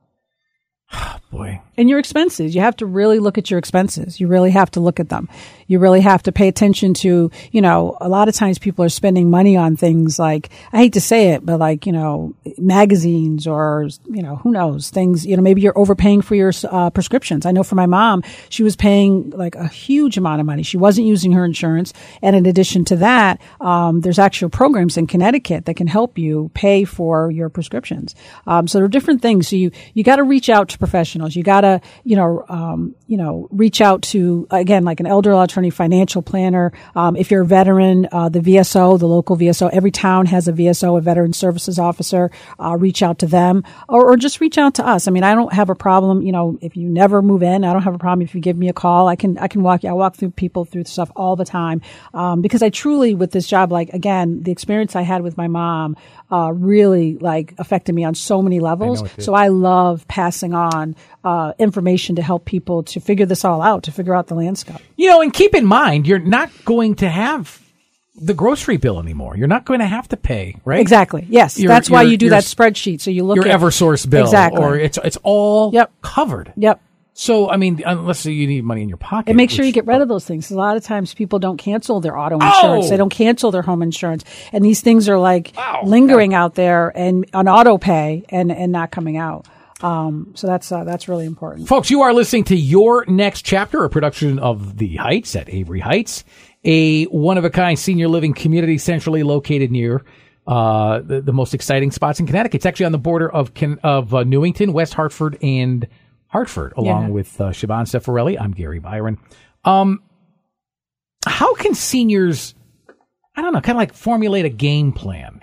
Boy. 1.30 1.60
And 1.76 1.88
your 1.88 1.98
expenses. 1.98 2.54
You 2.54 2.60
have 2.60 2.76
to 2.76 2.86
really 2.86 3.18
look 3.18 3.38
at 3.38 3.50
your 3.50 3.58
expenses. 3.58 4.20
You 4.20 4.28
really 4.28 4.50
have 4.50 4.70
to 4.72 4.80
look 4.80 5.00
at 5.00 5.08
them. 5.08 5.28
You 5.66 5.78
really 5.78 6.00
have 6.00 6.22
to 6.24 6.32
pay 6.32 6.48
attention 6.48 6.94
to, 6.94 7.30
you 7.50 7.60
know, 7.60 7.96
a 8.00 8.08
lot 8.08 8.28
of 8.28 8.34
times 8.34 8.58
people 8.58 8.84
are 8.84 8.90
spending 8.90 9.30
money 9.30 9.56
on 9.56 9.76
things 9.76 10.18
like, 10.18 10.50
I 10.72 10.78
hate 10.78 10.92
to 10.92 11.00
say 11.00 11.30
it, 11.30 11.44
but 11.44 11.58
like, 11.58 11.86
you 11.86 11.92
know, 11.92 12.34
magazines 12.58 13.46
or, 13.46 13.88
you 14.06 14.22
know, 14.22 14.36
who 14.36 14.50
knows, 14.50 14.90
things, 14.90 15.26
you 15.26 15.36
know, 15.36 15.42
maybe 15.42 15.60
you're 15.60 15.78
overpaying 15.78 16.22
for 16.22 16.34
your 16.34 16.52
uh, 16.70 16.90
prescriptions. 16.90 17.46
I 17.46 17.52
know 17.52 17.62
for 17.62 17.74
my 17.74 17.86
mom, 17.86 18.22
she 18.48 18.62
was 18.62 18.76
paying 18.76 19.30
like 19.30 19.54
a 19.54 19.68
huge 19.68 20.16
amount 20.16 20.40
of 20.40 20.46
money. 20.46 20.62
She 20.62 20.76
wasn't 20.76 21.06
using 21.06 21.32
her 21.32 21.44
insurance. 21.44 21.92
And 22.22 22.36
in 22.36 22.46
addition 22.46 22.84
to 22.86 22.96
that, 22.96 23.40
um, 23.60 24.00
there's 24.00 24.18
actual 24.18 24.48
programs 24.50 24.96
in 24.96 25.06
Connecticut 25.06 25.66
that 25.66 25.74
can 25.74 25.86
help 25.86 26.18
you 26.18 26.50
pay 26.54 26.84
for 26.84 27.30
your 27.30 27.48
prescriptions. 27.48 28.14
Um, 28.46 28.68
so 28.68 28.78
there 28.78 28.84
are 28.84 28.88
different 28.88 29.22
things. 29.22 29.48
So 29.48 29.56
you, 29.56 29.70
you 29.94 30.04
got 30.04 30.16
to 30.16 30.24
reach 30.24 30.48
out 30.48 30.68
to 30.70 30.78
professionals. 30.78 31.36
You 31.36 31.42
got 31.42 31.62
to, 31.62 31.80
you 32.04 32.16
know, 32.16 32.44
um, 32.48 32.94
you 33.06 33.16
know, 33.16 33.48
reach 33.50 33.80
out 33.80 34.02
to, 34.02 34.46
again, 34.50 34.84
like 34.84 35.00
an 35.00 35.06
elder 35.06 35.34
law 35.34 35.44
attorney, 35.44 35.70
financial 35.70 36.22
planner. 36.22 36.72
Um, 36.94 37.16
if 37.16 37.30
you're 37.30 37.42
a 37.42 37.46
veteran, 37.46 38.08
uh, 38.12 38.28
the 38.28 38.40
VSO, 38.40 38.98
the 38.98 39.06
local 39.06 39.36
VSO, 39.36 39.70
every 39.72 39.90
town 39.90 40.26
has 40.26 40.48
a 40.48 40.52
VSO, 40.52 40.98
a 40.98 41.00
veteran 41.00 41.32
services 41.32 41.78
officer. 41.78 42.30
Uh, 42.58 42.76
reach 42.76 43.02
out 43.02 43.18
to 43.18 43.26
them 43.26 43.64
or, 43.88 44.12
or 44.12 44.16
just 44.16 44.40
reach 44.40 44.58
out 44.58 44.74
to 44.74 44.86
us. 44.86 45.08
I 45.08 45.10
mean, 45.10 45.24
I 45.24 45.34
don't 45.34 45.52
have 45.52 45.70
a 45.70 45.74
problem, 45.74 46.22
you 46.22 46.32
know, 46.32 46.58
if 46.60 46.76
you 46.76 46.88
never 46.88 47.22
move 47.22 47.42
in, 47.42 47.64
I 47.64 47.72
don't 47.72 47.82
have 47.82 47.94
a 47.94 47.98
problem 47.98 48.22
if 48.22 48.34
you 48.34 48.40
give 48.40 48.56
me 48.56 48.68
a 48.68 48.72
call. 48.72 49.08
I 49.08 49.16
can, 49.16 49.38
I 49.38 49.48
can 49.48 49.62
walk, 49.62 49.82
you, 49.82 49.90
I 49.90 49.92
walk 49.92 50.16
through 50.16 50.30
people 50.30 50.64
through 50.64 50.84
stuff 50.84 51.10
all 51.16 51.36
the 51.36 51.44
time. 51.44 51.80
Um, 52.12 52.42
because 52.42 52.62
I 52.62 52.70
truly, 52.70 53.14
with 53.14 53.32
this 53.32 53.46
job, 53.46 53.72
like, 53.72 53.90
again, 53.90 54.42
the 54.42 54.52
experience 54.52 54.96
I 54.96 55.02
had 55.02 55.22
with 55.22 55.36
my 55.36 55.48
mom, 55.48 55.96
uh, 56.30 56.52
really 56.52 57.16
like 57.18 57.54
affected 57.58 57.94
me 57.94 58.04
on 58.04 58.14
so 58.14 58.42
many 58.42 58.60
levels. 58.60 59.02
I 59.02 59.08
so 59.18 59.34
I 59.34 59.48
love 59.48 60.06
passing 60.08 60.54
on 60.54 60.96
uh, 61.22 61.52
information 61.58 62.16
to 62.16 62.22
help 62.22 62.44
people 62.44 62.82
to 62.84 63.00
figure 63.00 63.26
this 63.26 63.44
all 63.44 63.62
out, 63.62 63.84
to 63.84 63.92
figure 63.92 64.14
out 64.14 64.26
the 64.26 64.34
landscape. 64.34 64.80
You 64.96 65.10
know, 65.10 65.20
and 65.20 65.32
keep 65.32 65.54
in 65.54 65.64
mind, 65.64 66.06
you're 66.06 66.18
not 66.18 66.50
going 66.64 66.96
to 66.96 67.08
have 67.08 67.60
the 68.16 68.34
grocery 68.34 68.76
bill 68.76 69.00
anymore. 69.00 69.36
You're 69.36 69.48
not 69.48 69.64
going 69.64 69.80
to 69.80 69.86
have 69.86 70.08
to 70.08 70.16
pay, 70.16 70.56
right? 70.64 70.80
Exactly. 70.80 71.26
Yes, 71.28 71.58
your, 71.58 71.68
that's 71.68 71.90
why 71.90 72.02
you 72.02 72.16
do 72.16 72.30
that 72.30 72.44
spreadsheet. 72.44 73.00
So 73.00 73.10
you 73.10 73.24
look 73.24 73.36
your 73.36 73.48
at 73.48 73.60
EverSource 73.60 74.08
bill, 74.08 74.24
exactly, 74.24 74.62
or 74.62 74.76
it's 74.76 74.98
it's 75.02 75.18
all 75.22 75.72
yep. 75.72 75.92
covered. 76.02 76.52
Yep. 76.56 76.80
So, 77.16 77.48
I 77.48 77.58
mean, 77.58 77.80
unless 77.86 78.26
you 78.26 78.46
need 78.48 78.64
money 78.64 78.82
in 78.82 78.88
your 78.88 78.98
pocket. 78.98 79.30
And 79.30 79.36
make 79.36 79.48
sure 79.48 79.64
you 79.64 79.70
get 79.70 79.86
rid 79.86 80.02
of 80.02 80.08
those 80.08 80.24
things. 80.24 80.50
A 80.50 80.56
lot 80.56 80.76
of 80.76 80.82
times 80.82 81.14
people 81.14 81.38
don't 81.38 81.58
cancel 81.58 82.00
their 82.00 82.18
auto 82.18 82.34
insurance. 82.34 82.86
Oh! 82.86 82.90
They 82.90 82.96
don't 82.96 83.08
cancel 83.08 83.52
their 83.52 83.62
home 83.62 83.82
insurance. 83.82 84.24
And 84.52 84.64
these 84.64 84.80
things 84.80 85.08
are 85.08 85.16
like 85.16 85.52
wow. 85.56 85.82
lingering 85.84 86.32
yeah. 86.32 86.42
out 86.42 86.56
there 86.56 86.92
and 86.96 87.24
on 87.32 87.46
auto 87.46 87.78
pay 87.78 88.24
and, 88.30 88.50
and 88.50 88.72
not 88.72 88.90
coming 88.90 89.16
out. 89.16 89.46
Um, 89.80 90.32
so 90.34 90.48
that's 90.48 90.72
uh, 90.72 90.84
that's 90.84 91.08
really 91.08 91.26
important, 91.26 91.68
folks. 91.68 91.90
You 91.90 92.02
are 92.02 92.14
listening 92.14 92.44
to 92.44 92.56
your 92.56 93.04
next 93.06 93.42
chapter, 93.42 93.84
a 93.84 93.90
production 93.90 94.38
of 94.38 94.78
the 94.78 94.96
Heights 94.96 95.36
at 95.36 95.52
Avery 95.52 95.80
Heights, 95.80 96.24
a 96.64 97.04
one 97.04 97.38
of 97.38 97.44
a 97.44 97.50
kind 97.50 97.78
senior 97.78 98.08
living 98.08 98.32
community 98.32 98.78
centrally 98.78 99.22
located 99.22 99.70
near 99.70 100.04
uh, 100.46 101.00
the, 101.00 101.20
the 101.20 101.32
most 101.32 101.54
exciting 101.54 101.90
spots 101.90 102.20
in 102.20 102.26
Connecticut. 102.26 102.56
It's 102.56 102.66
actually 102.66 102.86
on 102.86 102.92
the 102.92 102.98
border 102.98 103.30
of 103.30 103.52
of 103.82 104.14
uh, 104.14 104.24
Newington, 104.24 104.72
West 104.72 104.94
Hartford, 104.94 105.38
and 105.42 105.86
Hartford, 106.28 106.74
along 106.76 107.04
yeah. 107.04 107.10
with 107.10 107.40
uh, 107.40 107.44
Siobhan 107.50 107.84
Stefarelli. 107.84 108.40
I'm 108.40 108.52
Gary 108.52 108.78
Byron. 108.78 109.18
Um, 109.64 110.02
how 111.26 111.54
can 111.54 111.74
seniors, 111.74 112.54
I 113.36 113.42
don't 113.42 113.52
know, 113.52 113.60
kind 113.60 113.76
of 113.76 113.80
like 113.80 113.94
formulate 113.94 114.44
a 114.44 114.50
game 114.50 114.92
plan? 114.92 115.40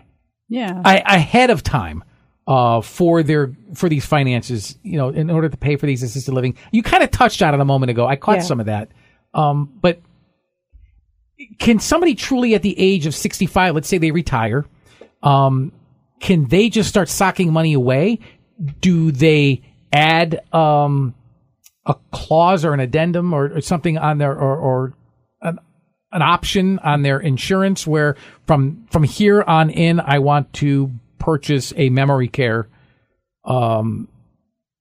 Yeah, 0.50 0.82
I, 0.84 0.98
ahead 0.98 1.50
of 1.50 1.64
time 1.64 2.04
uh, 2.46 2.82
for 2.82 3.24
their 3.24 3.56
for 3.74 3.88
these 3.88 4.06
finances, 4.06 4.78
you 4.84 4.98
know, 4.98 5.10
in 5.10 5.30
order 5.30 5.50
to 5.50 5.58
pay 5.58 5.78
for 5.78 5.86
these 5.86 6.04
assisted 6.04 6.34
living. 6.34 6.58
You 6.72 6.84
kind 6.84 7.04
of 7.04 7.10
touched 7.10 7.42
on 7.42 7.54
it 7.54 7.60
a 7.60 7.66
moment 7.66 7.90
ago. 7.90 8.06
I 8.06 8.18
caught 8.18 8.38
yeah. 8.38 8.44
some 8.44 8.60
of 8.60 8.66
that, 8.66 8.92
um, 9.34 9.72
but 9.82 10.02
can 11.60 11.80
somebody 11.80 12.15
truly 12.15 12.56
at 12.56 12.62
the 12.62 12.77
age 12.80 13.06
of 13.06 13.15
65, 13.15 13.75
let's 13.75 13.88
say 13.88 13.97
they 13.97 14.12
retire, 14.12 14.65
um, 15.23 15.71
can 16.19 16.47
they 16.47 16.69
just 16.69 16.89
start 16.89 17.10
socking 17.10 17.51
money 17.51 17.73
away? 17.73 18.19
Do 18.80 19.12
they 19.12 19.62
add 19.91 20.41
um, 20.54 21.15
a 21.86 21.95
clause 22.12 22.63
or 22.63 22.73
an 22.73 22.80
addendum 22.80 23.34
or, 23.34 23.58
or 23.58 23.62
something 23.62 23.97
on 23.97 24.17
their 24.19 24.32
or, 24.32 24.58
or 24.58 24.93
an, 25.41 25.60
an 26.12 26.21
option 26.21 26.80
on 26.80 27.01
their 27.01 27.19
insurance 27.19 27.88
where 27.88 28.15
from 28.45 28.86
from 28.91 29.04
here 29.04 29.41
on 29.41 29.69
in 29.69 29.99
I 29.99 30.19
want 30.19 30.54
to 30.54 30.91
purchase 31.17 31.73
a 31.75 31.89
memory 31.89 32.27
care 32.27 32.67
um, 33.45 34.08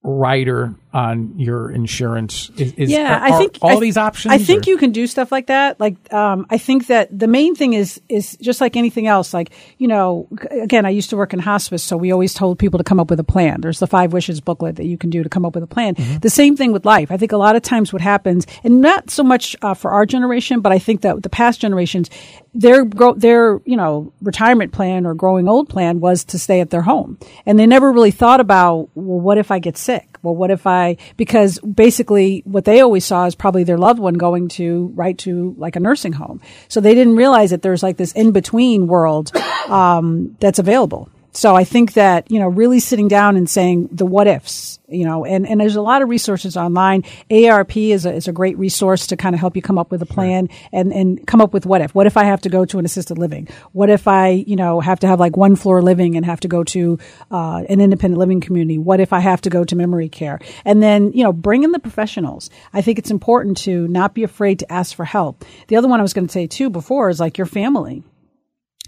rider 0.02 0.74
on 0.92 1.38
your 1.38 1.70
insurance? 1.70 2.50
Is, 2.57 2.72
is 2.74 2.90
yeah, 2.90 3.18
are, 3.18 3.35
I 3.35 3.38
think 3.38 3.59
all 3.62 3.76
I, 3.76 3.81
these 3.81 3.96
options. 3.96 4.35
I 4.35 4.38
think 4.38 4.66
or? 4.66 4.70
you 4.70 4.76
can 4.76 4.90
do 4.90 5.07
stuff 5.07 5.31
like 5.31 5.46
that. 5.46 5.79
Like, 5.79 6.12
um, 6.12 6.46
I 6.50 6.59
think 6.59 6.88
that 6.88 7.16
the 7.16 7.29
main 7.29 7.55
thing 7.55 7.74
is 7.74 8.00
is 8.09 8.37
just 8.38 8.61
like 8.61 8.76
anything 8.76 9.07
else. 9.07 9.33
Like, 9.33 9.50
you 9.79 9.87
know, 9.87 10.29
again, 10.50 10.87
I 10.87 10.90
used 10.90 11.11
to 11.11 11.16
work 11.16 11.33
in 11.33 11.38
hospice, 11.38 11.83
so 11.83 11.96
we 11.96 12.11
always 12.11 12.35
told 12.35 12.59
people 12.59 12.79
to 12.79 12.85
come 12.85 12.98
up 12.98 13.11
with 13.11 13.20
a 13.20 13.24
plan. 13.24 13.61
There's 13.61 13.79
the 13.79 13.87
five 13.87 14.12
wishes 14.12 14.40
booklet 14.40 14.76
that 14.76 14.87
you 14.87 14.98
can 14.98 15.11
do 15.11 15.22
to 15.22 15.29
come 15.29 15.44
up 15.44 15.55
with 15.55 15.62
a 15.62 15.68
plan. 15.68 15.94
Mm-hmm. 15.94 16.18
The 16.18 16.31
same 16.31 16.57
thing 16.57 16.72
with 16.72 16.85
life. 16.85 17.12
I 17.12 17.16
think 17.16 17.33
a 17.33 17.37
lot 17.37 17.55
of 17.55 17.62
times 17.62 17.92
what 17.92 18.03
happens, 18.03 18.46
and 18.64 18.81
not 18.81 19.11
so 19.11 19.22
much 19.22 19.55
uh, 19.62 19.74
for 19.74 19.92
our 19.92 20.07
generation, 20.07 20.61
but 20.61 20.72
I 20.72 20.79
think 20.79 21.03
that 21.03 21.22
the 21.22 21.31
past 21.31 21.61
generations, 21.61 22.11
their 22.53 22.85
grow, 22.85 23.14
their 23.14 23.61
you 23.64 23.76
know 23.76 24.12
retirement 24.22 24.72
plan 24.72 25.07
or 25.07 25.14
growing 25.14 25.48
old 25.48 25.68
plan 25.68 26.00
was 26.00 26.24
to 26.24 26.38
stay 26.38 26.61
at 26.61 26.70
their 26.70 26.83
home, 26.83 27.18
and 27.46 27.59
they 27.59 27.66
never 27.66 27.92
really 27.92 28.11
thought 28.11 28.40
about 28.40 28.88
well, 28.94 29.20
what 29.20 29.38
if 29.38 29.53
I 29.53 29.61
get 29.61 29.76
sick? 29.76 30.09
Well, 30.22 30.35
what 30.35 30.50
if 30.50 30.66
I 30.66 30.96
because 31.16 31.59
basically 31.61 32.42
what 32.44 32.64
they 32.64 32.80
always 32.80 33.04
saw 33.04 33.26
is 33.26 33.35
probably 33.35 33.64
their 33.64 33.78
loved 33.78 33.98
one 33.98 34.14
going 34.14 34.48
to 34.50 34.92
right 34.94 35.16
to 35.18 35.54
like 35.59 35.76
a 35.76 35.80
nursing 35.80 36.12
home, 36.12 36.40
so 36.68 36.80
they 36.80 36.94
didn't 36.94 37.16
realize 37.16 37.50
that 37.50 37.62
there's 37.62 37.83
like 37.83 37.96
this 37.96 38.12
in 38.12 38.33
between 38.33 38.87
world 38.87 39.35
um, 39.68 40.37
that's 40.40 40.59
available. 40.59 41.11
So 41.32 41.54
I 41.54 41.64
think 41.64 41.92
that, 41.92 42.30
you 42.30 42.40
know, 42.40 42.48
really 42.48 42.80
sitting 42.80 43.06
down 43.06 43.36
and 43.36 43.48
saying 43.48 43.88
the 43.92 44.04
what 44.04 44.26
ifs, 44.26 44.80
you 44.88 45.04
know, 45.04 45.24
and, 45.24 45.46
and 45.46 45.60
there's 45.60 45.76
a 45.76 45.82
lot 45.82 46.02
of 46.02 46.08
resources 46.08 46.56
online. 46.56 47.04
AARP 47.30 47.92
is 47.92 48.04
a, 48.04 48.12
is 48.12 48.26
a 48.26 48.32
great 48.32 48.58
resource 48.58 49.06
to 49.08 49.16
kind 49.16 49.34
of 49.34 49.40
help 49.40 49.54
you 49.54 49.62
come 49.62 49.78
up 49.78 49.92
with 49.92 50.02
a 50.02 50.06
plan 50.06 50.48
and, 50.72 50.92
and 50.92 51.24
come 51.28 51.40
up 51.40 51.52
with 51.52 51.66
what 51.66 51.82
if. 51.82 51.94
What 51.94 52.08
if 52.08 52.16
I 52.16 52.24
have 52.24 52.40
to 52.42 52.48
go 52.48 52.64
to 52.64 52.78
an 52.80 52.84
assisted 52.84 53.16
living? 53.16 53.48
What 53.72 53.90
if 53.90 54.08
I, 54.08 54.30
you 54.30 54.56
know, 54.56 54.80
have 54.80 54.98
to 55.00 55.06
have 55.06 55.20
like 55.20 55.36
one 55.36 55.54
floor 55.54 55.82
living 55.82 56.16
and 56.16 56.26
have 56.26 56.40
to 56.40 56.48
go 56.48 56.64
to, 56.64 56.98
uh, 57.30 57.62
an 57.68 57.80
independent 57.80 58.18
living 58.18 58.40
community? 58.40 58.78
What 58.78 58.98
if 58.98 59.12
I 59.12 59.20
have 59.20 59.40
to 59.42 59.50
go 59.50 59.62
to 59.62 59.76
memory 59.76 60.08
care? 60.08 60.40
And 60.64 60.82
then, 60.82 61.12
you 61.12 61.22
know, 61.22 61.32
bring 61.32 61.62
in 61.62 61.70
the 61.70 61.78
professionals. 61.78 62.50
I 62.72 62.82
think 62.82 62.98
it's 62.98 63.10
important 63.10 63.56
to 63.58 63.86
not 63.86 64.14
be 64.14 64.24
afraid 64.24 64.58
to 64.58 64.72
ask 64.72 64.96
for 64.96 65.04
help. 65.04 65.44
The 65.68 65.76
other 65.76 65.86
one 65.86 66.00
I 66.00 66.02
was 66.02 66.12
going 66.12 66.26
to 66.26 66.32
say 66.32 66.48
too 66.48 66.70
before 66.70 67.08
is 67.08 67.20
like 67.20 67.38
your 67.38 67.46
family 67.46 68.02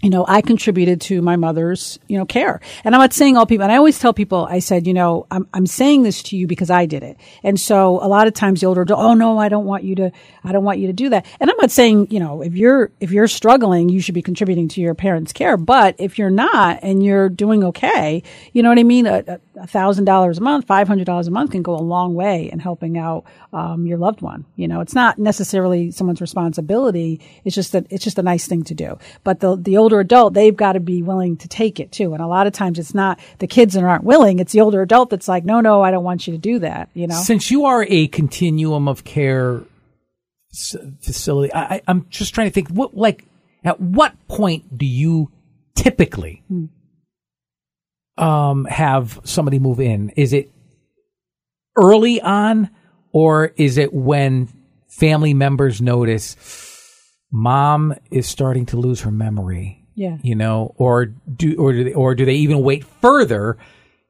you 0.03 0.09
know, 0.09 0.25
I 0.27 0.41
contributed 0.41 0.99
to 1.01 1.21
my 1.21 1.37
mother's, 1.37 1.97
you 2.09 2.17
know, 2.17 2.25
care. 2.25 2.59
And 2.83 2.93
I'm 2.93 2.99
not 2.99 3.13
saying 3.13 3.37
all 3.37 3.45
people, 3.45 3.63
and 3.63 3.71
I 3.71 3.77
always 3.77 3.97
tell 3.97 4.13
people, 4.13 4.45
I 4.49 4.59
said, 4.59 4.85
you 4.85 4.93
know, 4.93 5.25
I'm, 5.31 5.47
I'm 5.53 5.65
saying 5.65 6.03
this 6.03 6.21
to 6.23 6.35
you 6.35 6.45
because 6.45 6.69
I 6.69 6.85
did 6.85 7.03
it. 7.03 7.17
And 7.41 7.57
so 7.57 8.03
a 8.03 8.07
lot 8.09 8.27
of 8.27 8.33
times 8.33 8.59
the 8.59 8.67
older 8.67 8.85
oh 8.89 9.13
no, 9.13 9.37
I 9.37 9.47
don't 9.47 9.63
want 9.63 9.85
you 9.85 9.95
to, 9.95 10.11
I 10.43 10.51
don't 10.51 10.65
want 10.65 10.79
you 10.79 10.87
to 10.87 10.93
do 10.93 11.07
that. 11.09 11.25
And 11.39 11.49
I'm 11.49 11.55
not 11.55 11.71
saying, 11.71 12.07
you 12.11 12.19
know, 12.19 12.41
if 12.41 12.53
you're, 12.53 12.91
if 12.99 13.11
you're 13.11 13.29
struggling, 13.29 13.87
you 13.87 14.01
should 14.01 14.13
be 14.13 14.21
contributing 14.21 14.67
to 14.69 14.81
your 14.81 14.93
parents' 14.93 15.31
care. 15.31 15.55
But 15.55 15.95
if 15.99 16.19
you're 16.19 16.29
not 16.29 16.79
and 16.83 17.01
you're 17.01 17.29
doing 17.29 17.63
okay, 17.63 18.23
you 18.51 18.61
know 18.61 18.67
what 18.67 18.79
I 18.79 18.83
mean? 18.83 19.07
A 19.07 19.39
thousand 19.67 20.03
dollars 20.03 20.37
a 20.37 20.41
month, 20.41 20.65
five 20.65 20.89
hundred 20.89 21.05
dollars 21.05 21.29
a 21.29 21.31
month 21.31 21.51
can 21.51 21.61
go 21.61 21.75
a 21.75 21.79
long 21.79 22.13
way 22.13 22.51
in 22.51 22.59
helping 22.59 22.97
out, 22.97 23.23
um, 23.53 23.85
your 23.85 23.97
loved 23.97 24.21
one. 24.21 24.43
You 24.57 24.67
know, 24.67 24.81
it's 24.81 24.95
not 24.95 25.17
necessarily 25.17 25.91
someone's 25.91 26.19
responsibility. 26.19 27.21
It's 27.45 27.55
just 27.55 27.71
that 27.71 27.87
it's 27.89 28.03
just 28.03 28.19
a 28.19 28.23
nice 28.23 28.47
thing 28.47 28.63
to 28.63 28.73
do. 28.73 28.97
But 29.23 29.39
the, 29.39 29.55
the 29.55 29.77
older 29.77 29.92
adult, 29.99 30.33
they've 30.33 30.55
got 30.55 30.73
to 30.73 30.79
be 30.79 31.01
willing 31.03 31.37
to 31.37 31.47
take 31.47 31.79
it 31.79 31.91
too. 31.91 32.13
And 32.13 32.21
a 32.21 32.27
lot 32.27 32.47
of 32.47 32.53
times 32.53 32.79
it's 32.79 32.93
not 32.93 33.19
the 33.39 33.47
kids 33.47 33.73
that 33.73 33.83
aren't 33.83 34.03
willing. 34.03 34.39
It's 34.39 34.51
the 34.51 34.61
older 34.61 34.81
adult 34.81 35.09
that's 35.09 35.27
like, 35.27 35.45
no, 35.45 35.61
no, 35.61 35.81
I 35.81 35.91
don't 35.91 36.03
want 36.03 36.27
you 36.27 36.33
to 36.33 36.39
do 36.39 36.59
that. 36.59 36.89
You 36.93 37.07
know, 37.07 37.15
Since 37.15 37.51
you 37.51 37.65
are 37.65 37.85
a 37.89 38.07
continuum 38.07 38.87
of 38.87 39.03
care 39.03 39.61
facility, 41.01 41.53
I, 41.53 41.75
I, 41.75 41.81
I'm 41.87 42.07
just 42.09 42.33
trying 42.33 42.47
to 42.47 42.53
think. 42.53 42.69
What 42.69 42.95
like 42.95 43.25
at 43.63 43.79
what 43.79 44.13
point 44.27 44.77
do 44.77 44.85
you 44.85 45.31
typically 45.75 46.43
um, 48.17 48.65
have 48.65 49.19
somebody 49.23 49.59
move 49.59 49.79
in? 49.79 50.09
Is 50.11 50.33
it 50.33 50.51
early 51.75 52.21
on, 52.21 52.69
or 53.11 53.53
is 53.55 53.77
it 53.77 53.93
when 53.93 54.49
family 54.87 55.33
members 55.33 55.81
notice 55.81 56.35
mom 57.31 57.95
is 58.11 58.27
starting 58.27 58.65
to 58.67 58.77
lose 58.77 59.01
her 59.01 59.11
memory? 59.11 59.82
Yeah. 59.95 60.17
you 60.23 60.35
know, 60.35 60.73
or 60.77 61.05
do 61.05 61.55
or 61.57 61.73
do 61.73 61.83
they, 61.85 61.93
or 61.93 62.15
do 62.15 62.25
they 62.25 62.35
even 62.35 62.61
wait 62.63 62.83
further? 62.85 63.57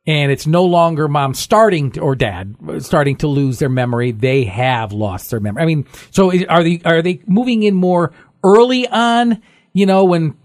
And 0.06 0.32
it's 0.34 0.46
no 0.46 0.65
longer 0.65 1.08
mom 1.08 1.34
starting 1.34 1.91
to, 1.91 2.02
or 2.02 2.13
dad 2.15 2.56
starting 2.80 3.15
to 3.17 3.28
lose 3.28 3.60
their 3.60 3.69
memory. 3.69 4.12
They 4.12 4.43
have 4.46 4.91
lost 4.91 5.30
their 5.32 5.39
memory. 5.39 5.63
I 5.63 5.65
mean, 5.65 5.86
so 6.12 6.30
is, 6.30 6.43
are 6.50 6.62
they 6.63 6.82
are 6.84 7.02
they 7.02 7.22
moving 7.26 7.63
in 7.63 7.74
more 7.74 8.12
early 8.43 8.86
on? 8.88 9.41
You 9.74 9.86
know, 9.86 10.04
when 10.04 10.36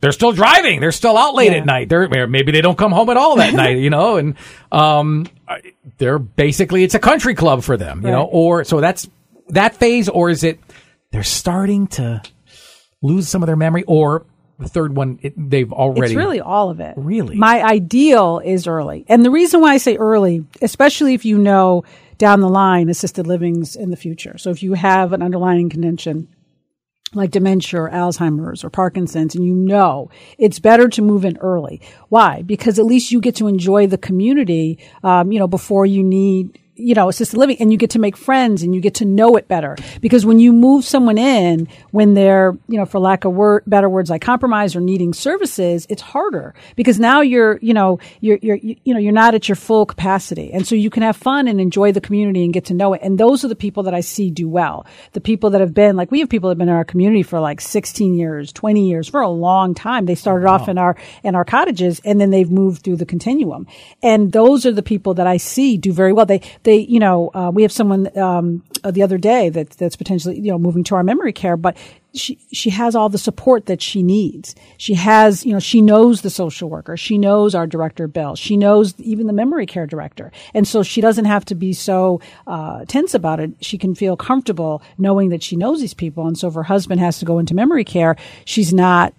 they're 0.00 0.12
still 0.12 0.30
driving, 0.30 0.80
they're 0.80 0.92
still 0.92 1.16
out 1.16 1.34
late 1.34 1.50
Yeah. 1.50 1.58
at 1.58 1.66
night. 1.66 1.88
They're 1.88 2.28
maybe 2.28 2.52
they 2.52 2.60
don't 2.60 2.78
come 2.78 2.92
home 2.92 3.10
at 3.10 3.16
all 3.16 3.34
that 3.36 3.54
night. 3.64 3.78
You 3.78 3.90
know, 3.90 4.18
and 4.18 4.36
um, 4.70 5.26
they're 5.98 6.20
basically 6.20 6.84
it's 6.84 6.94
a 6.94 7.00
country 7.00 7.34
club 7.34 7.64
for 7.64 7.76
them. 7.76 8.02
You 8.04 8.12
know, 8.12 8.22
or 8.24 8.62
so 8.62 8.80
that's 8.80 9.08
that 9.48 9.74
phase, 9.74 10.08
or 10.08 10.30
is 10.30 10.44
it 10.44 10.60
they're 11.10 11.24
starting 11.24 11.88
to 11.88 12.22
lose 13.02 13.28
some 13.28 13.42
of 13.42 13.48
their 13.48 13.56
memory, 13.56 13.82
or 13.88 14.26
the 14.58 14.68
third 14.68 14.96
one 14.96 15.18
it, 15.22 15.34
they've 15.36 15.72
already 15.72 16.12
It's 16.12 16.16
really 16.16 16.40
all 16.40 16.70
of 16.70 16.80
it. 16.80 16.94
Really? 16.96 17.36
My 17.36 17.62
ideal 17.62 18.40
is 18.44 18.66
early. 18.66 19.04
And 19.08 19.24
the 19.24 19.30
reason 19.30 19.60
why 19.60 19.74
I 19.74 19.78
say 19.78 19.96
early, 19.96 20.44
especially 20.60 21.14
if 21.14 21.24
you 21.24 21.38
know 21.38 21.84
down 22.18 22.40
the 22.40 22.48
line 22.48 22.88
assisted 22.88 23.26
livings 23.26 23.76
in 23.76 23.90
the 23.90 23.96
future. 23.96 24.36
So 24.38 24.50
if 24.50 24.62
you 24.62 24.74
have 24.74 25.12
an 25.12 25.22
underlying 25.22 25.68
condition 25.68 26.28
like 27.14 27.30
dementia 27.30 27.80
or 27.80 27.90
Alzheimer's 27.90 28.64
or 28.64 28.70
Parkinson's 28.70 29.34
and 29.34 29.44
you 29.44 29.54
know 29.54 30.10
it's 30.36 30.58
better 30.58 30.88
to 30.88 31.02
move 31.02 31.24
in 31.24 31.38
early. 31.38 31.80
Why? 32.08 32.42
Because 32.42 32.78
at 32.78 32.84
least 32.84 33.12
you 33.12 33.20
get 33.20 33.36
to 33.36 33.48
enjoy 33.48 33.86
the 33.86 33.98
community, 33.98 34.78
um, 35.02 35.32
you 35.32 35.38
know, 35.38 35.48
before 35.48 35.86
you 35.86 36.02
need 36.02 36.58
you 36.78 36.94
know, 36.94 37.08
assisted 37.08 37.36
living 37.36 37.56
and 37.60 37.72
you 37.72 37.78
get 37.78 37.90
to 37.90 37.98
make 37.98 38.16
friends 38.16 38.62
and 38.62 38.74
you 38.74 38.80
get 38.80 38.94
to 38.94 39.04
know 39.04 39.36
it 39.36 39.48
better. 39.48 39.76
Because 40.00 40.24
when 40.24 40.38
you 40.38 40.52
move 40.52 40.84
someone 40.84 41.18
in, 41.18 41.68
when 41.90 42.14
they're, 42.14 42.56
you 42.68 42.78
know, 42.78 42.86
for 42.86 42.98
lack 42.98 43.24
of 43.24 43.32
word, 43.32 43.64
better 43.66 43.88
words 43.88 44.10
like 44.10 44.22
compromise 44.22 44.76
or 44.76 44.80
needing 44.80 45.12
services, 45.12 45.86
it's 45.88 46.02
harder 46.02 46.54
because 46.76 46.98
now 46.98 47.20
you're, 47.20 47.58
you 47.60 47.74
know, 47.74 47.98
you're, 48.20 48.38
you're, 48.40 48.56
you 48.56 48.94
know, 48.94 49.00
you're 49.00 49.12
not 49.12 49.34
at 49.34 49.48
your 49.48 49.56
full 49.56 49.86
capacity. 49.86 50.52
And 50.52 50.66
so 50.66 50.74
you 50.74 50.90
can 50.90 51.02
have 51.02 51.16
fun 51.16 51.48
and 51.48 51.60
enjoy 51.60 51.92
the 51.92 52.00
community 52.00 52.44
and 52.44 52.52
get 52.52 52.66
to 52.66 52.74
know 52.74 52.94
it. 52.94 53.00
And 53.02 53.18
those 53.18 53.44
are 53.44 53.48
the 53.48 53.56
people 53.56 53.82
that 53.84 53.94
I 53.94 54.00
see 54.00 54.30
do 54.30 54.48
well. 54.48 54.86
The 55.12 55.20
people 55.20 55.50
that 55.50 55.60
have 55.60 55.74
been, 55.74 55.96
like, 55.96 56.10
we 56.10 56.20
have 56.20 56.28
people 56.28 56.48
that 56.48 56.52
have 56.52 56.58
been 56.58 56.68
in 56.68 56.74
our 56.74 56.84
community 56.84 57.22
for 57.22 57.40
like 57.40 57.60
16 57.60 58.14
years, 58.14 58.52
20 58.52 58.88
years, 58.88 59.08
for 59.08 59.20
a 59.20 59.28
long 59.28 59.74
time. 59.74 60.06
They 60.06 60.14
started 60.14 60.46
off 60.46 60.68
in 60.68 60.78
our, 60.78 60.96
in 61.22 61.34
our 61.34 61.44
cottages 61.44 62.00
and 62.04 62.20
then 62.20 62.30
they've 62.30 62.50
moved 62.50 62.82
through 62.82 62.96
the 62.96 63.06
continuum. 63.06 63.66
And 64.02 64.32
those 64.32 64.66
are 64.66 64.72
the 64.72 64.82
people 64.82 65.14
that 65.14 65.26
I 65.26 65.36
see 65.36 65.76
do 65.76 65.92
very 65.92 66.12
well. 66.12 66.26
They, 66.26 66.42
they, 66.68 66.80
you 66.80 67.00
know, 67.00 67.30
uh, 67.32 67.50
we 67.50 67.62
have 67.62 67.72
someone 67.72 68.16
um, 68.18 68.62
uh, 68.84 68.90
the 68.90 69.02
other 69.02 69.16
day 69.16 69.48
that 69.48 69.70
that's 69.70 69.96
potentially, 69.96 70.38
you 70.38 70.50
know, 70.52 70.58
moving 70.58 70.84
to 70.84 70.96
our 70.96 71.02
memory 71.02 71.32
care, 71.32 71.56
but 71.56 71.78
she 72.12 72.38
she 72.52 72.68
has 72.68 72.94
all 72.94 73.08
the 73.08 73.16
support 73.16 73.64
that 73.66 73.80
she 73.80 74.02
needs. 74.02 74.54
She 74.76 74.92
has, 74.92 75.46
you 75.46 75.54
know, 75.54 75.60
she 75.60 75.80
knows 75.80 76.20
the 76.20 76.28
social 76.28 76.68
worker, 76.68 76.94
she 76.98 77.16
knows 77.16 77.54
our 77.54 77.66
director 77.66 78.06
Bill, 78.06 78.36
she 78.36 78.58
knows 78.58 78.94
even 79.00 79.26
the 79.26 79.32
memory 79.32 79.64
care 79.64 79.86
director, 79.86 80.30
and 80.52 80.68
so 80.68 80.82
she 80.82 81.00
doesn't 81.00 81.24
have 81.24 81.46
to 81.46 81.54
be 81.54 81.72
so 81.72 82.20
uh, 82.46 82.84
tense 82.84 83.14
about 83.14 83.40
it. 83.40 83.52
She 83.62 83.78
can 83.78 83.94
feel 83.94 84.18
comfortable 84.18 84.82
knowing 84.98 85.30
that 85.30 85.42
she 85.42 85.56
knows 85.56 85.80
these 85.80 85.94
people, 85.94 86.26
and 86.26 86.36
so 86.36 86.48
if 86.48 86.54
her 86.54 86.64
husband 86.64 87.00
has 87.00 87.18
to 87.20 87.24
go 87.24 87.38
into 87.38 87.54
memory 87.54 87.84
care, 87.84 88.14
she's 88.44 88.74
not, 88.74 89.14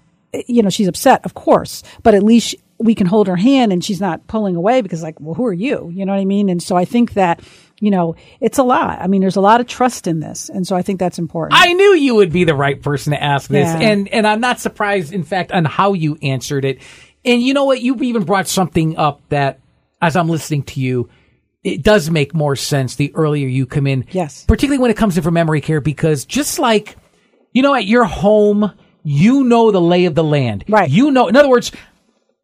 you 0.45 0.61
know, 0.61 0.69
she's 0.69 0.87
upset, 0.87 1.25
of 1.25 1.33
course, 1.33 1.81
but 2.03 2.13
at 2.13 2.21
least 2.21 2.55
we 2.79 2.95
can 2.95 3.07
hold 3.07 3.27
her 3.27 3.35
hand 3.35 3.73
and 3.73 3.83
she's 3.83 3.99
not 3.99 4.25
pulling 4.27 4.55
away 4.55 4.81
because 4.81 5.03
like, 5.03 5.19
well, 5.19 5.35
who 5.35 5.45
are 5.45 5.53
you? 5.53 5.91
You 5.93 6.05
know 6.05 6.13
what 6.13 6.21
I 6.21 6.25
mean? 6.25 6.47
And 6.49 6.63
so 6.63 6.77
I 6.77 6.85
think 6.85 7.13
that, 7.13 7.41
you 7.81 7.91
know, 7.91 8.15
it's 8.39 8.57
a 8.57 8.63
lot. 8.63 8.99
I 9.01 9.07
mean, 9.07 9.19
there's 9.21 9.35
a 9.35 9.41
lot 9.41 9.59
of 9.59 9.67
trust 9.67 10.07
in 10.07 10.21
this. 10.21 10.49
And 10.49 10.65
so 10.65 10.75
I 10.77 10.81
think 10.81 10.97
that's 10.99 11.19
important. 11.19 11.59
I 11.61 11.73
knew 11.73 11.93
you 11.93 12.15
would 12.15 12.31
be 12.31 12.45
the 12.45 12.55
right 12.55 12.81
person 12.81 13.11
to 13.11 13.21
ask 13.21 13.49
this, 13.49 13.67
Yeah. 13.67 13.79
and 13.89 14.07
and 14.09 14.25
I'm 14.25 14.39
not 14.39 14.59
surprised, 14.61 15.11
in 15.13 15.23
fact, 15.23 15.51
on 15.51 15.65
how 15.65 15.93
you 15.93 16.17
answered 16.21 16.63
it. 16.63 16.79
And 17.25 17.41
you 17.41 17.53
know 17.53 17.65
what? 17.65 17.81
You 17.81 17.95
even 17.97 18.23
brought 18.23 18.47
something 18.47 18.97
up 18.97 19.21
that, 19.27 19.59
as 20.01 20.15
I'm 20.15 20.29
listening 20.29 20.63
to 20.63 20.79
you, 20.79 21.09
it 21.65 21.83
does 21.83 22.09
make 22.09 22.33
more 22.33 22.55
sense 22.55 22.95
the 22.95 23.13
earlier 23.13 23.47
you 23.49 23.65
come 23.65 23.87
in. 23.87 24.05
Yes. 24.11 24.45
particularly 24.45 24.81
when 24.81 24.89
it 24.91 24.95
comes 24.95 25.15
to 25.15 25.21
for 25.21 25.31
memory 25.31 25.59
care, 25.59 25.81
because 25.81 26.23
just 26.23 26.59
like 26.59 26.95
you 27.51 27.61
know, 27.61 27.75
at 27.75 27.85
your 27.85 28.05
home, 28.05 28.71
you 29.03 29.43
know 29.43 29.71
the 29.71 29.81
lay 29.81 30.05
of 30.05 30.15
the 30.15 30.23
land. 30.23 30.63
Right. 30.69 30.89
You 30.89 31.11
know, 31.11 31.27
in 31.27 31.35
other 31.35 31.49
words, 31.49 31.71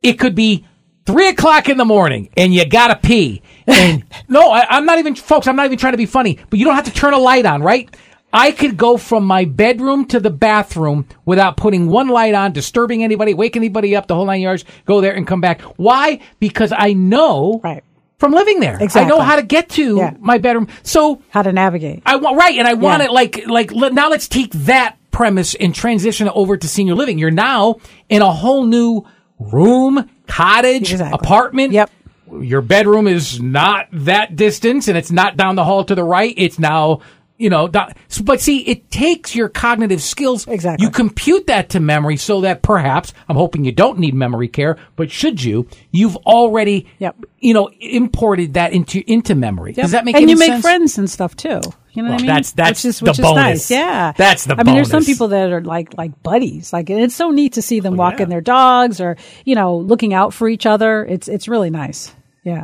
it 0.06 0.20
could 0.20 0.36
be 0.36 0.66
three 1.06 1.28
o'clock 1.30 1.68
in 1.70 1.78
the 1.78 1.86
morning 1.86 2.30
and 2.38 2.54
you 2.54 2.66
gotta 2.66 2.96
pee. 2.96 3.42
And 3.68 4.04
no, 4.30 4.52
I, 4.52 4.66
I'm 4.70 4.86
not 4.86 5.00
even, 5.00 5.16
folks, 5.16 5.48
I'm 5.48 5.56
not 5.56 5.66
even 5.66 5.78
trying 5.78 5.94
to 5.94 5.98
be 5.98 6.06
funny, 6.06 6.40
but 6.50 6.60
you 6.60 6.66
don't 6.66 6.76
have 6.76 6.86
to 6.86 6.94
turn 6.94 7.14
a 7.14 7.20
light 7.20 7.46
on, 7.46 7.62
right? 7.62 7.94
I 8.34 8.52
could 8.52 8.76
go 8.76 8.98
from 8.98 9.26
my 9.26 9.46
bedroom 9.46 10.06
to 10.08 10.20
the 10.20 10.30
bathroom 10.30 11.08
without 11.24 11.56
putting 11.58 11.88
one 11.88 12.10
light 12.10 12.34
on, 12.34 12.52
disturbing 12.52 13.04
anybody, 13.04 13.34
waking 13.34 13.62
anybody 13.62 13.96
up, 13.96 14.08
the 14.08 14.16
whole 14.16 14.26
nine 14.26 14.42
yards, 14.42 14.66
go 14.86 15.00
there 15.00 15.14
and 15.14 15.26
come 15.26 15.40
back. 15.42 15.62
Why? 15.78 16.20
Because 16.40 16.74
I 16.76 16.94
know 16.94 17.62
Right. 17.64 17.84
from 18.20 18.34
living 18.34 18.60
there. 18.60 18.78
exactly. 18.80 19.02
I 19.02 19.08
know 19.08 19.22
how 19.24 19.38
to 19.38 19.44
get 19.44 19.70
to 19.70 19.98
Yeah. 19.98 20.14
my 20.20 20.38
bedroom. 20.38 20.68
So 20.84 21.22
How 21.30 21.44
to 21.44 21.54
navigate. 21.54 22.04
I 22.06 22.18
want 22.18 22.38
right, 22.38 22.58
and 22.60 22.68
I 22.68 22.74
want 22.74 23.02
Yeah. 23.02 23.06
it 23.10 23.12
like 23.14 23.48
like 23.48 23.72
now. 23.72 24.10
Let's 24.10 24.28
take 24.28 24.52
that 24.52 24.98
premise 25.12 25.56
and 25.56 25.74
transition 25.74 26.28
over 26.28 26.58
to 26.58 26.68
senior 26.68 26.96
living. 26.96 27.18
You're 27.18 27.32
now 27.32 27.76
in 28.10 28.22
a 28.22 28.32
whole 28.32 28.66
new 28.66 29.06
room, 29.40 30.10
cottage, 30.28 30.92
Exactly. 30.92 31.18
apartment. 31.22 31.74
Yep. 31.74 31.92
your 32.42 32.62
bedroom 32.62 33.08
is 33.08 33.40
not 33.40 33.88
that 33.92 34.36
distance 34.36 34.88
and 34.88 34.98
it's 34.98 35.12
not 35.12 35.38
down 35.38 35.56
the 35.56 35.64
hall 35.64 35.84
to 35.86 35.94
the 35.96 36.04
right. 36.04 36.34
It's 36.38 36.58
now, 36.58 37.02
you 37.38 37.50
know, 37.50 37.68
but 37.68 38.40
see, 38.40 38.60
it 38.60 38.90
takes 38.90 39.36
your 39.36 39.50
cognitive 39.50 40.02
skills. 40.02 40.48
Exactly. 40.48 40.86
You 40.86 40.90
compute 40.92 41.48
that 41.48 41.70
to 41.70 41.80
memory 41.80 42.16
so 42.18 42.42
that 42.42 42.62
perhaps, 42.62 43.14
I'm 43.28 43.36
hoping 43.36 43.66
you 43.66 43.72
don't 43.74 44.00
need 44.00 44.14
memory 44.14 44.48
care, 44.48 44.78
but 44.96 45.12
should 45.12 45.44
you, 45.44 45.68
you've 45.92 46.16
already, 46.18 46.88
Yep. 47.00 47.18
you 47.40 47.54
know, 47.54 47.70
imported 47.82 48.54
that 48.54 48.72
into, 48.74 49.04
into 49.12 49.36
memory. 49.36 49.74
Does 49.74 49.92
that 49.92 50.06
make 50.06 50.16
sense? 50.16 50.22
and 50.24 50.30
you 50.32 50.38
make 50.38 50.48
sense? 50.48 50.62
friends 50.62 50.98
and 50.98 51.10
stuff 51.10 51.36
too. 51.36 51.60
You 51.92 52.04
know 52.04 52.10
Well, 52.10 52.12
what 52.12 52.14
I 52.14 52.18
mean? 52.18 52.26
that's- 52.28 52.52
that's 52.52 52.84
which 52.84 52.90
is, 52.90 53.00
the 53.00 53.12
is 53.12 53.18
bonus. 53.20 53.36
nice. 53.36 53.72
Yeah, 53.72 54.14
That's 54.18 54.46
the 54.46 54.56
I 54.60 54.64
mean, 54.64 54.76
there's 54.76 54.90
some 54.90 55.04
people 55.06 55.30
that 55.30 55.52
are 55.52 55.62
like 55.62 55.98
like 55.98 56.22
buddies. 56.24 56.72
Like, 56.74 56.90
it's 56.90 57.16
so 57.16 57.32
neat 57.32 57.54
to 57.54 57.62
see 57.62 57.80
them 57.80 57.94
Oh, 57.94 57.98
walking 57.98 58.20
yeah. 58.22 58.26
their 58.28 58.42
dogs 58.42 59.00
or 59.00 59.16
you 59.46 59.56
know 59.56 59.78
looking 59.78 60.14
out 60.14 60.34
for 60.34 60.48
each 60.50 60.66
other. 60.66 61.06
It's 61.06 61.28
it's 61.30 61.48
really 61.48 61.70
nice. 61.70 62.14
Yeah. 62.44 62.64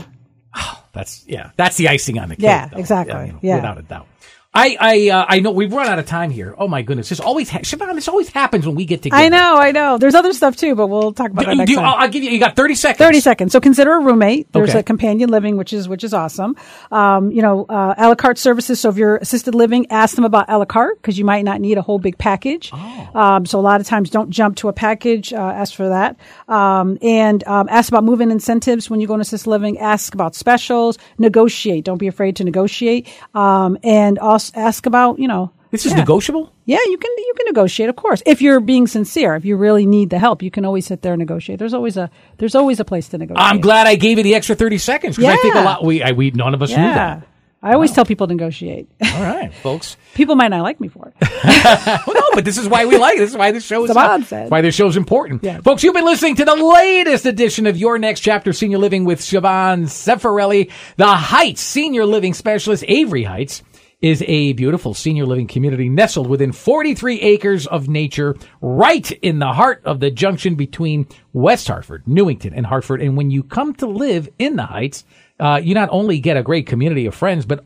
That's 0.94 1.26
yeah. 1.28 1.52
That's 1.56 1.78
the 1.78 1.88
icing 1.88 2.20
on 2.20 2.28
the 2.30 2.36
cake. 2.36 2.44
Yeah, 2.44 2.68
though. 2.68 2.78
exactly. 2.80 3.26
you 3.28 3.32
know, 3.34 3.40
Yeah. 3.42 3.56
without 3.56 3.78
a 3.78 3.82
doubt. 3.84 4.08
I 4.54 4.76
I 4.80 5.10
uh, 5.10 5.26
I 5.30 5.40
know 5.40 5.52
we've 5.52 5.72
run 5.72 5.88
out 5.88 5.98
of 5.98 6.06
time 6.06 6.30
here. 6.30 6.54
Oh 6.58 6.68
my 6.68 6.82
goodness, 6.82 7.08
this 7.08 7.22
always 7.22 7.50
ha- 7.50 7.60
Siobhan, 7.60 7.96
this 7.96 8.10
always 8.10 8.28
happens 8.28 8.66
when 8.66 8.76
we 8.76 8.84
get 8.84 9.02
together. 9.02 9.22
I 9.24 9.30
know, 9.30 9.56
I 9.58 9.72
know. 9.72 9.98
There's 9.98 10.14
other 10.14 10.34
stuff 10.34 10.58
too, 10.58 10.76
but 10.76 10.88
we'll 10.88 11.14
talk 11.14 11.32
about 11.32 11.46
that 11.46 11.56
next 11.56 11.70
do- 11.70 11.76
time. 11.78 11.86
I'll, 11.86 11.96
I'll 11.96 12.10
give 12.10 12.22
you. 12.22 12.32
You 12.32 12.40
got 12.40 12.58
thirty 12.58 12.76
seconds. 12.76 12.98
30 12.98 13.20
seconds. 13.22 13.52
So 13.54 13.62
consider 13.62 13.94
a 13.94 14.00
roommate. 14.02 14.52
There's 14.52 14.72
Okay. 14.72 14.80
a 14.80 14.84
companion 14.84 15.30
living, 15.30 15.56
which 15.56 15.72
is, 15.72 15.88
which 15.88 16.04
is 16.04 16.14
awesome. 16.14 16.58
Um, 16.92 17.32
you 17.32 17.42
know, 17.42 17.66
uh, 17.70 17.96
a 17.98 18.10
la 18.10 18.16
carte 18.16 18.38
services. 18.38 18.82
So 18.82 18.90
if 18.90 18.98
you're 18.98 19.16
assisted 19.18 19.56
living, 19.56 19.90
ask 19.90 20.16
them 20.18 20.26
about 20.26 20.50
a 20.50 20.58
la 20.58 20.66
carte 20.66 21.02
because 21.02 21.18
you 21.18 21.24
might 21.24 21.44
not 21.46 21.62
need 21.62 21.78
a 21.78 21.82
whole 21.82 21.98
big 22.00 22.18
package. 22.18 22.72
Oh. 22.74 23.10
Um, 23.16 23.46
so 23.46 23.58
a 23.58 23.62
lot 23.62 23.80
of 23.80 23.88
times 23.88 24.10
don't 24.10 24.32
jump 24.32 24.58
to 24.58 24.68
a 24.68 24.74
package. 24.74 25.32
Uh, 25.32 25.38
ask 25.38 25.74
for 25.74 25.88
that. 25.88 26.18
Um, 26.50 26.98
and, 27.02 27.42
um, 27.46 27.70
ask 27.70 27.88
about 27.90 28.04
move-in 28.04 28.32
incentives 28.32 28.90
when 28.90 29.00
you 29.00 29.08
go 29.08 29.14
into 29.14 29.22
assisted 29.22 29.50
living. 29.50 29.80
Ask 29.80 30.14
about 30.14 30.36
specials. 30.36 30.98
Negotiate. 31.18 31.86
Don't 31.86 32.00
be 32.00 32.08
afraid 32.08 32.36
to 32.36 32.44
negotiate. 32.44 33.08
Um, 33.34 33.78
and 33.84 34.20
also 34.20 34.41
ask 34.56 34.86
about, 34.86 35.20
you 35.20 35.28
know, 35.28 35.52
This 35.72 35.86
is 35.86 35.92
yeah. 35.92 36.00
negotiable. 36.00 36.52
Yeah, 36.66 36.80
you 36.86 36.98
can 36.98 37.12
you 37.18 37.34
can 37.38 37.46
negotiate, 37.48 37.90
of 37.90 37.96
course. 37.96 38.22
If 38.26 38.42
you're 38.42 38.60
being 38.60 38.88
sincere, 38.88 39.36
if 39.36 39.46
you 39.46 39.56
really 39.58 39.86
need 39.86 40.10
the 40.10 40.20
help, 40.20 40.42
you 40.42 40.52
can 40.52 40.64
always 40.66 40.86
sit 40.86 41.02
there 41.02 41.14
and 41.14 41.20
negotiate. 41.20 41.60
There's 41.60 41.74
always 41.74 41.98
a 41.98 42.10
there's 42.40 42.56
always 42.56 42.80
a 42.80 42.86
place 42.86 43.08
to 43.10 43.18
negotiate. 43.18 43.46
I'm 43.48 43.62
glad 43.62 43.88
I 43.88 43.96
gave 43.96 44.18
you 44.18 44.24
the 44.24 44.36
extra 44.36 44.56
thirty 44.56 44.78
seconds 44.78 45.16
because 45.18 45.34
I 45.34 45.42
think 45.42 45.56
a 45.56 45.62
lot 45.62 45.84
we 45.84 46.02
I, 46.04 46.12
we 46.12 46.32
none 46.32 46.54
of 46.54 46.62
us 46.62 46.70
knew 46.72 46.76
Yeah. 46.84 46.96
that. 47.20 47.28
I 47.64 47.74
always 47.74 47.92
tell 47.92 48.06
people 48.06 48.26
to 48.26 48.34
negotiate. 48.34 48.90
All 49.14 49.22
right, 49.22 49.54
folks. 49.62 49.96
people 50.16 50.36
might 50.36 50.48
not 50.48 50.64
like 50.64 50.80
me 50.82 50.88
for 50.88 51.08
it. 51.14 51.14
Well, 52.08 52.16
no, 52.16 52.24
but 52.34 52.44
this 52.44 52.58
is 52.58 52.68
why 52.68 52.86
we 52.86 52.98
like 52.98 53.18
it. 53.18 53.20
This 53.20 53.30
is 53.32 53.38
why 53.38 53.52
this 53.52 53.64
show 53.64 53.84
is 53.86 53.92
why 53.94 54.62
this 54.62 54.74
show 54.74 54.88
is 54.88 54.98
important. 54.98 55.44
Yeah. 55.44 55.62
Folks, 55.62 55.84
you've 55.84 55.94
been 55.94 56.06
listening 56.06 56.36
to 56.38 56.46
the 56.46 56.56
latest 56.56 57.26
edition 57.28 57.68
of 57.68 57.78
Your 57.78 58.00
Next 58.00 58.22
Chapter 58.22 58.52
Senior 58.52 58.80
Living 58.80 59.06
with 59.06 59.20
Siobhan 59.22 59.84
Sefarelli. 59.86 60.72
The 60.98 61.06
Heights 61.08 61.62
Senior 61.62 62.06
Living 62.06 62.34
Specialist, 62.34 62.84
Avery 62.88 63.24
Heights, 63.24 63.62
is 64.02 64.24
a 64.28 64.54
beautiful 64.54 64.94
senior 64.94 65.26
living 65.26 65.48
community 65.48 65.90
nestled 65.90 66.28
within 66.28 66.52
43 66.52 67.22
acres 67.22 67.68
of 67.68 67.88
nature 67.88 68.36
right 68.62 69.12
in 69.12 69.40
the 69.40 69.54
heart 69.54 69.82
of 69.86 70.00
the 70.00 70.10
junction 70.10 70.56
between 70.56 71.08
West 71.34 71.68
Hartford, 71.68 72.08
Newington, 72.08 72.54
and 72.54 72.66
Hartford. 72.66 73.02
And 73.02 73.16
when 73.16 73.30
you 73.30 73.44
come 73.44 73.74
to 73.76 73.86
live 73.86 74.28
in 74.40 74.56
the 74.56 74.66
Heights, 74.66 75.06
uh, 75.40 75.60
you 75.64 75.76
not 75.76 75.90
only 75.92 76.20
get 76.20 76.38
a 76.38 76.44
great 76.44 76.68
community 76.68 77.06
of 77.06 77.16
friends, 77.16 77.46
but 77.46 77.64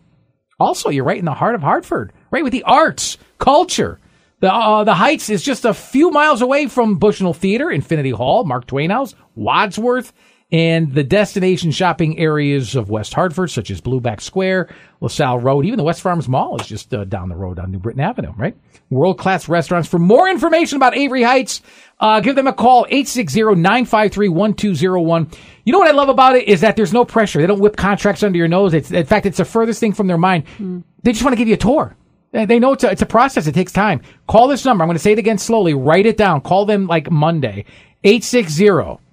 also, 0.59 0.89
you're 0.89 1.03
right 1.03 1.19
in 1.19 1.25
the 1.25 1.33
heart 1.33 1.55
of 1.55 1.61
Hartford, 1.61 2.13
right 2.31 2.43
with 2.43 2.53
the 2.53 2.63
arts, 2.63 3.17
culture. 3.39 3.99
The 4.39 4.53
uh, 4.53 4.83
the 4.85 4.93
Heights 4.93 5.29
is 5.29 5.43
just 5.43 5.65
a 5.65 5.73
few 5.73 6.11
miles 6.11 6.41
away 6.41 6.67
from 6.67 6.97
Bushnell 6.97 7.33
Theater, 7.33 7.69
Infinity 7.69 8.11
Hall, 8.11 8.45
Mark 8.45 8.65
Twain 8.65 8.89
House, 8.89 9.15
Wadsworth, 9.35 10.13
and 10.55 10.93
the 10.93 11.03
destination 11.03 11.71
shopping 11.71 12.17
areas 12.17 12.75
of 12.75 12.89
West 12.89 13.13
Hartford, 13.13 13.51
such 13.51 13.69
as 13.69 13.81
Blueback 13.81 14.21
Square, 14.21 14.69
LaSalle 15.01 15.39
Road. 15.39 15.65
Even 15.65 15.75
the 15.75 15.83
West 15.83 15.99
Farms 15.99 16.29
Mall 16.29 16.55
is 16.61 16.65
just 16.65 16.93
uh, 16.93 17.03
down 17.03 17.27
the 17.27 17.35
road 17.35 17.59
on 17.59 17.71
New 17.71 17.77
Britain 17.77 17.99
Avenue, 17.99 18.31
right? 18.37 18.55
World 18.89 19.19
class 19.19 19.49
restaurants. 19.49 19.89
For 19.89 19.99
more 19.99 20.29
information 20.29 20.77
about 20.77 20.95
Avery 20.95 21.23
Heights, 21.23 21.61
uh, 21.99 22.21
give 22.21 22.37
them 22.37 22.47
a 22.47 22.53
call, 22.53 22.85
860-953-1201. 22.85 25.37
You 25.65 25.73
know 25.73 25.79
what 25.79 25.89
I 25.89 25.93
love 25.93 26.07
about 26.07 26.37
it 26.37 26.47
is 26.47 26.61
that 26.61 26.77
there's 26.77 26.93
no 26.93 27.03
pressure. 27.03 27.41
They 27.41 27.47
don't 27.47 27.59
whip 27.59 27.75
contracts 27.75 28.23
under 28.23 28.37
your 28.37 28.47
nose. 28.47 28.73
It's, 28.73 28.91
in 28.91 29.05
fact, 29.05 29.25
it's 29.25 29.39
the 29.39 29.43
furthest 29.43 29.81
thing 29.81 29.91
from 29.91 30.07
their 30.07 30.17
mind. 30.17 30.45
They 31.03 31.11
just 31.11 31.25
want 31.25 31.33
to 31.33 31.37
give 31.37 31.49
you 31.49 31.55
a 31.55 31.57
tour. 31.57 31.97
They 32.31 32.45
they 32.45 32.59
know 32.59 32.71
it's 32.71 32.85
a, 32.85 32.91
it's 32.91 33.01
a 33.01 33.05
process. 33.05 33.45
It 33.45 33.55
takes 33.55 33.73
time. 33.73 34.03
Call 34.25 34.47
this 34.47 34.63
number. 34.63 34.85
I'm 34.85 34.87
going 34.87 34.95
to 34.95 35.03
say 35.03 35.11
it 35.11 35.19
again 35.19 35.37
slowly. 35.37 35.73
Write 35.73 36.05
it 36.05 36.15
down. 36.15 36.39
Call 36.39 36.65
them 36.65 36.87
like 36.87 37.11
Monday. 37.11 37.65
860 38.05 39.03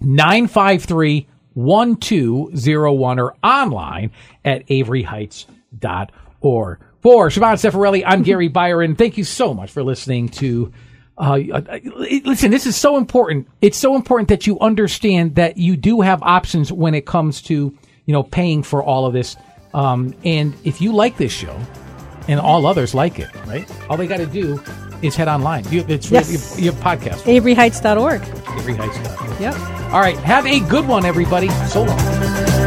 953 0.00 1.26
1201 1.54 3.18
or 3.18 3.34
online 3.42 4.12
at 4.44 4.66
averyheights.org. 4.68 6.78
For 7.00 7.28
Siobhan 7.28 7.54
Sefarelli, 7.54 8.02
I'm 8.06 8.22
Gary 8.22 8.48
Byron. 8.48 8.96
Thank 8.96 9.18
you 9.18 9.24
so 9.24 9.54
much 9.54 9.70
for 9.70 9.82
listening 9.82 10.28
to. 10.30 10.72
Uh, 11.16 11.40
uh, 11.52 11.78
listen, 11.96 12.50
this 12.52 12.66
is 12.66 12.76
so 12.76 12.96
important. 12.96 13.48
It's 13.60 13.76
so 13.76 13.96
important 13.96 14.28
that 14.28 14.46
you 14.46 14.58
understand 14.60 15.34
that 15.34 15.56
you 15.56 15.76
do 15.76 16.00
have 16.00 16.22
options 16.22 16.70
when 16.70 16.94
it 16.94 17.06
comes 17.06 17.42
to, 17.42 17.76
you 18.06 18.12
know, 18.12 18.22
paying 18.22 18.62
for 18.62 18.80
all 18.82 19.04
of 19.04 19.12
this. 19.12 19.36
Um, 19.74 20.14
and 20.24 20.54
if 20.62 20.80
you 20.80 20.92
like 20.92 21.16
this 21.16 21.32
show, 21.32 21.60
and 22.28 22.38
all 22.38 22.66
others 22.66 22.94
like 22.94 23.18
it, 23.18 23.34
right? 23.46 23.68
All 23.88 23.96
they 23.96 24.06
got 24.06 24.18
to 24.18 24.26
do 24.26 24.62
is 25.02 25.16
head 25.16 25.28
online. 25.28 25.64
You, 25.70 25.84
it's 25.88 26.10
Yes. 26.10 26.56
you, 26.58 26.64
you 26.66 26.72
have 26.72 26.80
podcast. 26.82 27.22
AveryHeights.org. 27.22 28.20
Avery 28.58 28.74
Heights. 28.74 29.40
Yep. 29.40 29.54
All 29.92 30.00
right. 30.00 30.16
Have 30.18 30.46
a 30.46 30.60
good 30.60 30.86
one, 30.86 31.04
everybody. 31.04 31.48
So 31.68 31.84
long. 31.84 32.57